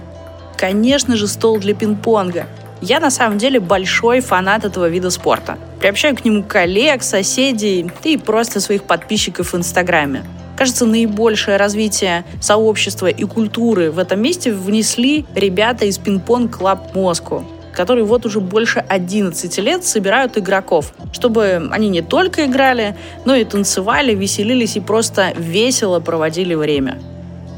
Конечно 0.57 1.17
же, 1.17 1.29
стол 1.29 1.59
для 1.59 1.75
пинг-понга. 1.75 2.47
Я 2.81 2.99
на 2.99 3.11
самом 3.11 3.37
деле 3.37 3.61
большой 3.61 4.21
фанат 4.21 4.65
этого 4.65 4.89
вида 4.89 5.11
спорта. 5.11 5.59
Приобщаю 5.81 6.17
к 6.17 6.25
нему 6.25 6.43
коллег, 6.43 7.03
соседей 7.03 7.91
и 8.05 8.17
просто 8.17 8.59
своих 8.59 8.85
подписчиков 8.85 9.53
в 9.53 9.57
Инстаграме. 9.57 10.25
Кажется, 10.61 10.85
наибольшее 10.85 11.57
развитие 11.57 12.23
сообщества 12.39 13.07
и 13.07 13.25
культуры 13.25 13.91
в 13.91 13.99
этом 13.99 14.21
месте 14.21 14.53
внесли 14.53 15.25
ребята 15.35 15.87
из 15.87 15.97
Ping 15.97 16.26
Pong 16.26 16.55
Club 16.55 16.95
Moscow 16.95 17.45
которые 17.73 18.05
вот 18.05 18.27
уже 18.27 18.41
больше 18.41 18.85
11 18.87 19.57
лет 19.59 19.87
собирают 19.87 20.37
игроков, 20.37 20.93
чтобы 21.13 21.71
они 21.71 21.89
не 21.89 22.03
только 22.03 22.45
играли, 22.45 22.95
но 23.25 23.35
и 23.35 23.45
танцевали, 23.45 24.15
веселились 24.15 24.77
и 24.77 24.81
просто 24.81 25.33
весело 25.35 25.99
проводили 25.99 26.55
время. 26.55 26.99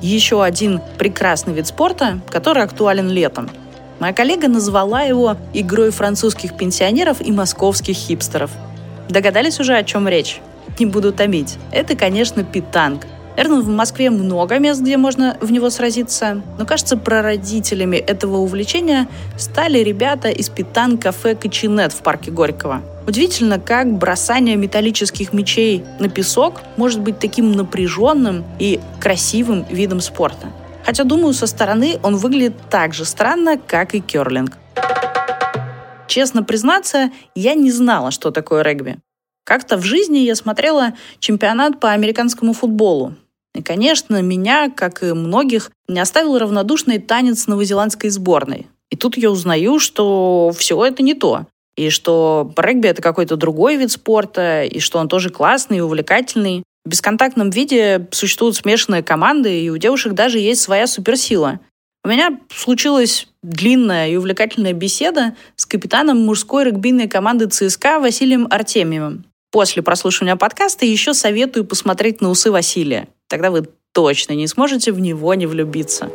Еще 0.01 0.45
один 0.45 0.81
прекрасный 0.97 1.55
вид 1.55 1.67
спорта, 1.67 2.21
который 2.31 2.63
актуален 2.63 3.09
летом. 3.09 3.51
Моя 3.99 4.13
коллега 4.13 4.47
назвала 4.47 5.03
его 5.03 5.37
игрой 5.53 5.91
французских 5.91 6.57
пенсионеров 6.57 7.21
и 7.21 7.33
московских 7.33 7.97
хипстеров. 7.97 8.53
Догадались 9.09 9.59
уже, 9.59 9.75
о 9.75 9.83
чем 9.83 10.07
речь? 10.07 10.41
Не 10.79 10.87
буду 10.87 11.13
томить. 11.13 11.57
Это, 11.71 11.97
конечно, 11.97 12.45
питанг. 12.45 13.07
Наверное, 13.37 13.61
в 13.61 13.69
Москве 13.69 14.11
много 14.11 14.59
мест, 14.59 14.83
где 14.83 14.97
можно 14.99 15.39
в 15.41 15.51
него 15.51 15.71
сразиться. 15.71 16.43
Но, 16.59 16.67
кажется, 16.67 16.97
прародителями 16.99 17.97
этого 17.97 18.37
увлечения 18.37 19.09
стали 19.39 19.79
ребята 19.79 20.29
из 20.29 20.51
питан-кафе 20.51 21.35
«Кочинет» 21.35 21.93
в 21.93 22.03
парке 22.03 22.31
Горького. 22.31 22.83
Удивительно, 23.07 23.59
как 23.59 23.91
бросание 23.93 24.57
металлических 24.57 25.33
мечей 25.33 25.83
на 25.99 26.09
песок 26.09 26.61
может 26.77 27.01
быть 27.01 27.19
таким 27.19 27.53
напряженным 27.53 28.45
и 28.59 28.81
красивым 29.01 29.65
видом 29.71 30.01
спорта. 30.01 30.49
Хотя, 30.85 31.05
думаю, 31.05 31.33
со 31.33 31.47
стороны 31.47 31.99
он 32.03 32.17
выглядит 32.17 32.55
так 32.71 32.93
же 32.93 33.05
странно, 33.05 33.57
как 33.57 33.95
и 33.95 34.01
керлинг. 34.01 34.59
Честно 36.07 36.43
признаться, 36.43 37.11
я 37.35 37.55
не 37.55 37.71
знала, 37.71 38.11
что 38.11 38.31
такое 38.31 38.63
регби. 38.63 38.99
Как-то 39.45 39.77
в 39.77 39.83
жизни 39.83 40.19
я 40.19 40.35
смотрела 40.35 40.95
чемпионат 41.19 41.81
по 41.81 41.91
американскому 41.91 42.53
футболу. 42.53 43.15
И, 43.55 43.63
конечно, 43.63 44.23
меня, 44.23 44.71
как 44.71 45.03
и 45.03 45.13
многих, 45.13 45.71
не 45.89 46.01
оставил 46.01 46.39
равнодушный 46.39 46.99
танец 46.99 47.47
новозеландской 47.47 48.11
сборной. 48.11 48.67
И 48.91 48.97
тут 48.97 49.17
я 49.17 49.31
узнаю, 49.31 49.79
что 49.79 50.53
все 50.57 50.83
это 50.85 51.03
не 51.03 51.15
то. 51.15 51.47
И 51.77 51.91
что 51.91 52.53
регби— 52.57 52.89
это 52.89 53.03
какой-то 53.03 53.37
другой 53.37 53.77
вид 53.77 53.91
спорта, 53.91 54.65
и 54.65 54.79
что 54.79 54.99
он 54.99 55.09
тоже 55.09 55.31
классный 55.31 55.79
и 55.79 55.81
увлекательный. 55.81 56.63
В 56.85 56.91
бесконтактном 56.91 57.51
виде 57.51 58.09
существуют 58.11 58.57
смешанные 58.57 59.03
команды, 59.03 59.63
и 59.63 59.71
у 59.71 59.77
девушек 59.79 60.13
даже 60.13 60.39
есть 60.39 60.61
своя 60.61 60.87
суперсила. 60.87 61.61
У 62.05 62.09
меня 62.09 62.41
случилась 62.55 63.29
длинная 63.43 64.09
и 64.09 64.17
увлекательная 64.17 64.73
беседа 64.73 65.37
с 65.57 65.65
капитаном 65.65 66.19
мужской 66.25 66.65
регбийной 66.65 67.09
команды 67.09 67.47
ЦСКА 67.47 68.01
Василием 68.01 68.47
Артемьевым. 68.51 69.25
После 69.53 69.83
прослушивания 69.83 70.35
подкаста 70.35 70.87
еще 70.87 71.13
советую 71.13 71.67
посмотреть 71.67 72.23
на 72.23 72.31
усы 72.31 72.51
Василия. 72.51 73.09
Тогда 73.29 73.51
вы 73.51 73.67
точно 73.93 74.33
не 74.33 74.47
сможете 74.47 74.93
в 74.93 74.99
него 74.99 75.35
не 75.35 75.47
влюбиться. 75.47 76.11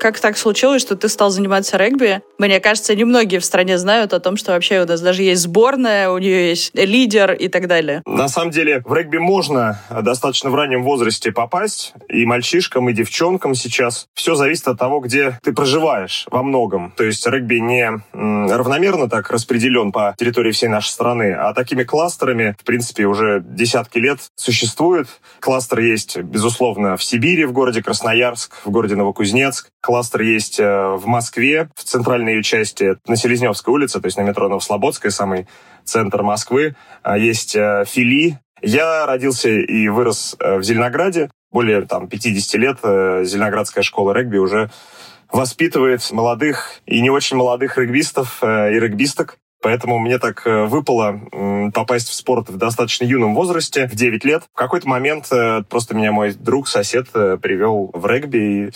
Как 0.00 0.18
так 0.18 0.38
случилось, 0.38 0.80
что 0.80 0.96
ты 0.96 1.10
стал 1.10 1.28
заниматься 1.28 1.76
регби? 1.76 2.22
Мне 2.38 2.58
кажется, 2.58 2.96
немногие 2.96 3.38
в 3.38 3.44
стране 3.44 3.76
знают 3.76 4.14
о 4.14 4.18
том, 4.18 4.38
что 4.38 4.52
вообще 4.52 4.80
у 4.80 4.86
нас 4.86 5.02
даже 5.02 5.22
есть 5.22 5.42
сборная, 5.42 6.08
у 6.08 6.16
нее 6.16 6.48
есть 6.48 6.74
лидер 6.74 7.32
и 7.32 7.48
так 7.48 7.68
далее. 7.68 8.00
На 8.06 8.28
самом 8.28 8.50
деле 8.50 8.82
в 8.86 8.94
регби 8.94 9.18
можно 9.18 9.78
достаточно 9.90 10.48
в 10.48 10.54
раннем 10.54 10.84
возрасте 10.84 11.32
попасть. 11.32 11.92
И 12.08 12.24
мальчишкам, 12.24 12.88
и 12.88 12.94
девчонкам 12.94 13.54
сейчас. 13.54 14.06
Все 14.14 14.36
зависит 14.36 14.68
от 14.68 14.78
того, 14.78 15.00
где 15.00 15.38
ты 15.42 15.52
проживаешь 15.52 16.26
во 16.30 16.42
многом. 16.42 16.94
То 16.96 17.04
есть 17.04 17.26
регби 17.26 17.56
не 17.56 18.00
равномерно 18.14 19.06
так 19.10 19.30
распределен 19.30 19.92
по 19.92 20.14
территории 20.16 20.52
всей 20.52 20.68
нашей 20.70 20.88
страны, 20.88 21.34
а 21.34 21.52
такими 21.52 21.82
кластерами, 21.82 22.56
в 22.58 22.64
принципе, 22.64 23.04
уже 23.04 23.44
десятки 23.46 23.98
лет 23.98 24.20
существует. 24.34 25.08
Кластер 25.40 25.80
есть, 25.80 26.16
безусловно, 26.16 26.96
в 26.96 27.04
Сибири, 27.04 27.44
в 27.44 27.52
городе 27.52 27.82
Красноярск, 27.82 28.64
в 28.64 28.70
городе 28.70 28.94
Новокузнецк. 28.94 29.68
Кластер 29.90 30.20
есть 30.20 30.60
э, 30.60 30.94
в 30.94 31.06
Москве, 31.06 31.68
в 31.74 31.82
центральной 31.82 32.36
ее 32.36 32.44
части, 32.44 32.96
на 33.08 33.16
Селезневской 33.16 33.74
улице, 33.74 34.00
то 34.00 34.06
есть 34.06 34.16
на 34.16 34.22
метро 34.22 34.48
Новослободская, 34.48 35.10
самый 35.10 35.48
центр 35.82 36.22
Москвы. 36.22 36.76
А 37.02 37.18
есть 37.18 37.56
э, 37.56 37.82
Фили. 37.88 38.38
Я 38.62 39.04
родился 39.04 39.48
и 39.48 39.88
вырос 39.88 40.36
э, 40.38 40.58
в 40.58 40.62
Зеленограде. 40.62 41.28
Более 41.50 41.82
там, 41.86 42.06
50 42.06 42.60
лет 42.60 42.78
Зеленоградская 42.80 43.82
школа 43.82 44.12
регби 44.12 44.36
уже 44.36 44.70
воспитывает 45.32 46.08
молодых 46.12 46.80
и 46.86 47.00
не 47.00 47.10
очень 47.10 47.36
молодых 47.36 47.76
регбистов 47.76 48.44
и 48.44 48.46
регбисток. 48.46 49.38
Поэтому 49.60 49.98
мне 49.98 50.18
так 50.18 50.46
выпало 50.46 51.20
попасть 51.74 52.08
в 52.08 52.14
спорт 52.14 52.48
в 52.48 52.56
достаточно 52.56 53.04
юном 53.04 53.34
возрасте, 53.34 53.88
в 53.88 53.94
9 53.96 54.24
лет. 54.24 54.44
В 54.54 54.56
какой-то 54.56 54.88
момент 54.88 55.28
просто 55.68 55.94
меня 55.94 56.12
мой 56.12 56.32
друг, 56.32 56.66
сосед 56.68 57.10
привел 57.10 57.90
в 57.92 58.06
регби. 58.06 58.38
И 58.38 58.70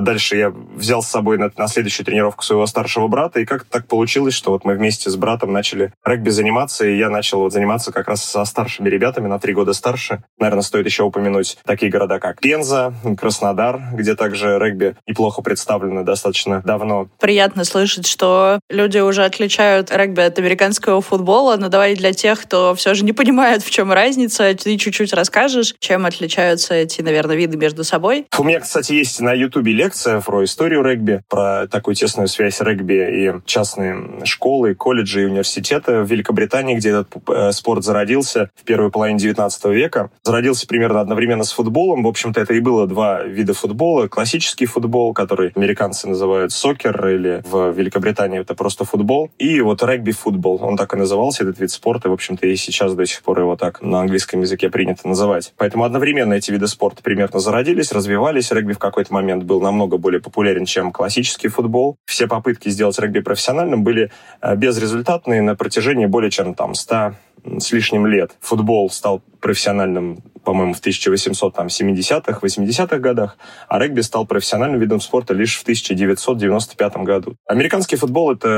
дальше 0.00 0.36
я 0.36 0.50
взял 0.50 1.02
с 1.02 1.08
собой 1.08 1.38
на, 1.38 1.50
на 1.56 1.68
следующую 1.68 2.06
тренировку 2.06 2.42
своего 2.42 2.66
старшего 2.66 3.08
брата, 3.08 3.40
и 3.40 3.44
как-то 3.44 3.70
так 3.70 3.86
получилось, 3.86 4.34
что 4.34 4.50
вот 4.50 4.64
мы 4.64 4.74
вместе 4.74 5.10
с 5.10 5.16
братом 5.16 5.52
начали 5.52 5.92
регби 6.04 6.30
заниматься, 6.30 6.86
и 6.86 6.96
я 6.96 7.10
начал 7.10 7.40
вот 7.40 7.52
заниматься 7.52 7.92
как 7.92 8.08
раз 8.08 8.24
со 8.24 8.44
старшими 8.44 8.88
ребятами, 8.88 9.28
на 9.28 9.38
три 9.38 9.54
года 9.54 9.72
старше. 9.72 10.22
Наверное, 10.38 10.62
стоит 10.62 10.86
еще 10.86 11.02
упомянуть 11.04 11.58
такие 11.64 11.90
города, 11.90 12.18
как 12.18 12.40
Пенза, 12.40 12.94
Краснодар, 13.18 13.80
где 13.92 14.14
также 14.14 14.58
регби 14.58 14.96
неплохо 15.06 15.42
представлено 15.42 16.02
достаточно 16.02 16.62
давно. 16.64 17.08
Приятно 17.20 17.64
слышать, 17.64 18.06
что 18.06 18.60
люди 18.70 18.98
уже 18.98 19.24
отличают 19.24 19.90
регби 19.90 20.20
от 20.20 20.38
американского 20.38 21.00
футбола, 21.00 21.56
но 21.56 21.68
давай 21.68 21.94
для 21.94 22.12
тех, 22.12 22.42
кто 22.42 22.74
все 22.74 22.94
же 22.94 23.04
не 23.04 23.12
понимает, 23.12 23.62
в 23.62 23.70
чем 23.70 23.92
разница, 23.92 24.54
ты 24.54 24.76
чуть-чуть 24.76 25.12
расскажешь, 25.12 25.74
чем 25.78 26.06
отличаются 26.06 26.74
эти, 26.74 27.02
наверное, 27.02 27.36
виды 27.36 27.56
между 27.56 27.84
собой. 27.84 28.26
У 28.38 28.44
меня, 28.44 28.60
кстати, 28.60 28.92
есть 28.92 29.20
на 29.20 29.32
YouTube 29.32 29.66
лекция 29.82 30.20
про 30.20 30.44
историю 30.44 30.82
регби, 30.82 31.22
про 31.28 31.66
такую 31.66 31.96
тесную 31.96 32.28
связь 32.28 32.60
регби 32.60 32.94
и 32.94 33.32
частные 33.46 34.24
школы, 34.24 34.74
колледжи 34.74 35.22
и 35.22 35.26
университеты 35.26 36.02
в 36.02 36.10
Великобритании, 36.10 36.76
где 36.76 36.90
этот 36.90 37.08
э, 37.28 37.50
спорт 37.50 37.82
зародился 37.82 38.50
в 38.54 38.62
первой 38.62 38.90
половине 38.92 39.18
19 39.18 39.64
века. 39.66 40.10
Зародился 40.22 40.68
примерно 40.68 41.00
одновременно 41.00 41.42
с 41.42 41.50
футболом. 41.50 42.04
В 42.04 42.06
общем-то, 42.06 42.40
это 42.40 42.54
и 42.54 42.60
было 42.60 42.86
два 42.86 43.22
вида 43.24 43.54
футбола. 43.54 44.06
Классический 44.06 44.66
футбол, 44.66 45.12
который 45.14 45.50
американцы 45.56 46.08
называют 46.08 46.52
сокер, 46.52 47.08
или 47.08 47.42
в 47.44 47.72
Великобритании 47.72 48.40
это 48.40 48.54
просто 48.54 48.84
футбол. 48.84 49.30
И 49.38 49.60
вот 49.60 49.82
регби-футбол. 49.82 50.60
Он 50.62 50.76
так 50.76 50.94
и 50.94 50.96
назывался, 50.96 51.42
этот 51.42 51.58
вид 51.58 51.72
спорта. 51.72 52.08
В 52.08 52.12
общем-то, 52.12 52.46
и 52.46 52.54
сейчас 52.54 52.94
до 52.94 53.04
сих 53.04 53.22
пор 53.22 53.40
его 53.40 53.56
так 53.56 53.82
на 53.82 54.00
английском 54.00 54.42
языке 54.42 54.70
принято 54.70 55.08
называть. 55.08 55.52
Поэтому 55.56 55.82
одновременно 55.82 56.34
эти 56.34 56.52
виды 56.52 56.68
спорта 56.68 57.02
примерно 57.02 57.40
зародились, 57.40 57.90
развивались. 57.90 58.52
Регби 58.52 58.74
в 58.74 58.78
какой-то 58.78 59.12
момент 59.12 59.42
был 59.42 59.60
на 59.60 59.71
намного 59.72 59.96
более 59.96 60.20
популярен, 60.20 60.64
чем 60.64 60.92
классический 60.92 61.48
футбол. 61.48 61.96
Все 62.04 62.28
попытки 62.28 62.68
сделать 62.68 62.98
регби 62.98 63.20
профессиональным 63.20 63.82
были 63.82 64.10
э, 64.40 64.54
безрезультатные 64.54 65.42
на 65.42 65.56
протяжении 65.56 66.06
более 66.06 66.30
чем 66.30 66.54
там 66.54 66.74
100 66.74 67.14
с 67.58 67.72
лишним 67.72 68.06
лет. 68.06 68.36
Футбол 68.40 68.90
стал 68.90 69.22
профессиональным 69.40 70.22
по-моему, 70.44 70.74
в 70.74 70.80
1870-х, 70.80 72.38
80-х 72.42 72.98
годах, 72.98 73.36
а 73.68 73.78
регби 73.78 74.00
стал 74.00 74.26
профессиональным 74.26 74.80
видом 74.80 75.00
спорта 75.00 75.34
лишь 75.34 75.58
в 75.58 75.62
1995 75.62 76.96
году. 76.98 77.36
Американский 77.46 77.96
футбол— 77.96 78.32
это 78.32 78.48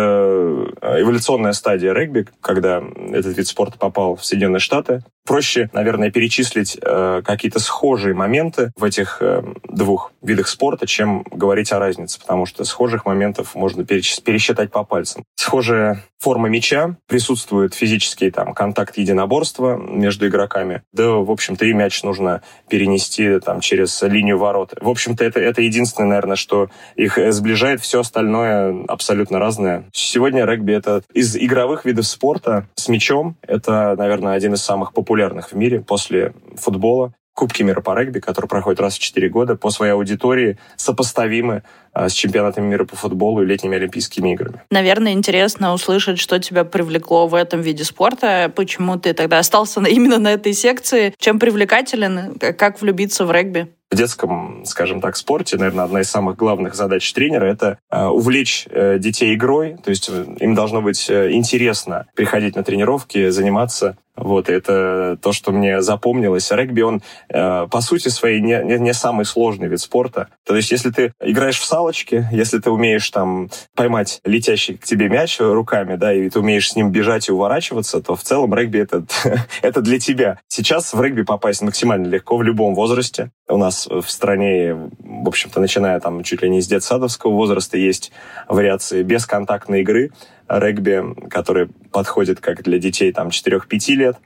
э, 0.80 1.00
эволюционная 1.00 1.52
стадия 1.52 1.92
регби, 1.92 2.26
когда 2.40 2.82
этот 3.12 3.36
вид 3.36 3.46
спорта 3.46 3.78
попал 3.78 4.16
в 4.16 4.24
Соединенные 4.24 4.60
Штаты. 4.60 5.02
Проще, 5.26 5.70
наверное, 5.72 6.10
перечислить 6.10 6.76
э, 6.80 7.22
какие-то 7.24 7.58
схожие 7.58 8.14
моменты 8.14 8.72
в 8.76 8.84
этих 8.84 9.18
э, 9.20 9.42
двух 9.64 10.12
видах 10.22 10.48
спорта, 10.48 10.86
чем 10.86 11.22
говорить 11.30 11.72
о 11.72 11.78
разнице, 11.78 12.20
потому 12.20 12.46
что 12.46 12.64
схожих 12.64 13.06
моментов 13.06 13.54
можно 13.54 13.84
пересчитать 13.84 14.70
по 14.70 14.84
пальцам. 14.84 15.24
Схожая 15.34 16.04
форма 16.24 16.48
мяча, 16.48 16.96
присутствует 17.06 17.74
физический 17.74 18.30
там 18.30 18.54
контакт 18.54 18.96
единоборства 18.96 19.76
между 19.76 20.26
игроками. 20.26 20.82
Да, 20.92 21.10
в 21.10 21.30
общем-то, 21.30 21.66
и 21.66 21.73
мяч 21.74 22.02
нужно 22.02 22.42
перенести 22.68 23.38
там 23.40 23.60
через 23.60 24.00
линию 24.02 24.38
ворот. 24.38 24.74
В 24.80 24.88
общем-то, 24.88 25.24
это, 25.24 25.40
это 25.40 25.62
единственное, 25.62 26.08
наверное, 26.08 26.36
что 26.36 26.68
их 26.96 27.18
сближает. 27.32 27.80
Все 27.80 28.00
остальное 28.00 28.84
абсолютно 28.88 29.38
разное. 29.38 29.84
Сегодня 29.92 30.46
регби— 30.46 30.72
это 30.74 31.02
из 31.12 31.36
игровых 31.36 31.84
видов 31.84 32.06
спорта 32.06 32.68
с 32.74 32.88
мячом. 32.88 33.36
Это, 33.42 33.94
наверное, 33.96 34.34
один 34.34 34.54
из 34.54 34.62
самых 34.62 34.92
популярных 34.92 35.52
в 35.52 35.56
мире 35.56 35.80
после 35.80 36.32
футбола. 36.56 37.12
Кубки 37.34 37.62
мира 37.62 37.80
по 37.80 37.98
регби, 37.98 38.20
которые 38.20 38.48
проходят 38.48 38.80
раз 38.80 38.94
в 38.94 39.00
4 39.00 39.28
года, 39.28 39.56
по 39.56 39.70
своей 39.70 39.92
аудитории 39.92 40.56
сопоставимы 40.76 41.64
а, 41.92 42.08
с 42.08 42.12
чемпионатами 42.12 42.66
мира 42.66 42.84
по 42.84 42.94
футболу 42.94 43.42
и 43.42 43.46
летними 43.46 43.76
Олимпийскими 43.76 44.32
играми. 44.32 44.62
Наверное, 44.70 45.12
интересно 45.12 45.74
услышать, 45.74 46.20
что 46.20 46.38
тебя 46.38 46.64
привлекло 46.64 47.26
в 47.26 47.34
этом 47.34 47.60
виде 47.60 47.82
спорта, 47.82 48.52
почему 48.54 48.98
ты 48.98 49.14
тогда 49.14 49.40
остался 49.40 49.80
именно 49.88 50.18
на 50.18 50.32
этой 50.32 50.52
секции, 50.52 51.12
чем 51.18 51.40
привлекателен, 51.40 52.38
как 52.38 52.80
влюбиться 52.80 53.26
в 53.26 53.32
регби? 53.32 53.68
В 53.90 53.96
детском, 53.96 54.64
скажем 54.64 55.00
так, 55.00 55.16
спорте, 55.16 55.56
наверное, 55.56 55.84
одна 55.84 56.00
из 56.00 56.10
самых 56.10 56.36
главных 56.36 56.74
задач 56.74 57.12
тренера— 57.12 57.44
это 57.46 57.78
э, 57.90 58.04
увлечь 58.04 58.66
э, 58.70 58.98
детей 58.98 59.34
игрой, 59.34 59.76
то 59.82 59.90
есть 59.90 60.08
э, 60.08 60.24
им 60.40 60.54
должно 60.54 60.82
быть 60.82 61.10
интересно 61.10 62.06
приходить 62.14 62.56
на 62.56 62.64
тренировки, 62.64 63.28
заниматься. 63.30 63.96
Вот, 64.16 64.48
это 64.48 65.18
то, 65.20 65.32
что 65.32 65.50
мне 65.50 65.82
запомнилось. 65.82 66.50
Регби, 66.52 66.82
он, 66.82 67.02
э, 67.28 67.66
по 67.68 67.80
сути 67.80 68.08
своей, 68.08 68.40
не, 68.40 68.62
не, 68.62 68.78
не 68.78 68.94
самый 68.94 69.24
сложный 69.24 69.66
вид 69.66 69.80
спорта. 69.80 70.28
То 70.44 70.54
есть, 70.54 70.70
если 70.70 70.90
ты 70.90 71.12
играешь 71.20 71.58
в 71.58 71.64
салочки, 71.64 72.28
если 72.30 72.58
ты 72.58 72.70
умеешь 72.70 73.10
там 73.10 73.50
поймать 73.74 74.20
летящий 74.24 74.76
к 74.76 74.84
тебе 74.84 75.08
мяч 75.08 75.40
руками, 75.40 75.96
да, 75.96 76.12
и 76.12 76.28
ты 76.30 76.38
умеешь 76.38 76.70
с 76.70 76.76
ним 76.76 76.92
бежать 76.92 77.28
и 77.28 77.32
уворачиваться, 77.32 78.00
то 78.00 78.14
в 78.14 78.22
целом 78.22 78.54
регби 78.54 78.78
это, 78.78 79.04
это 79.62 79.80
для 79.80 79.98
тебя. 79.98 80.38
Сейчас 80.46 80.94
в 80.94 81.02
регби 81.02 81.22
попасть 81.22 81.62
максимально 81.62 82.06
легко 82.06 82.36
в 82.36 82.42
любом 82.44 82.76
возрасте. 82.76 83.32
У 83.46 83.58
нас 83.58 83.86
в 83.86 84.08
стране, 84.08 84.74
в 85.00 85.28
общем-то, 85.28 85.60
начиная 85.60 86.00
там 86.00 86.22
чуть 86.22 86.40
ли 86.42 86.48
не 86.48 86.62
с 86.62 86.66
детсадовского 86.66 87.32
возраста, 87.32 87.76
есть 87.76 88.10
вариации 88.48 89.02
бесконтактной 89.02 89.82
игры 89.82 90.12
регби, 90.48 91.28
который 91.28 91.68
подходит 91.92 92.40
как 92.40 92.62
для 92.62 92.78
детей 92.78 93.12
там 93.12 93.28
4-5 93.28 93.94
лет, 93.96 94.16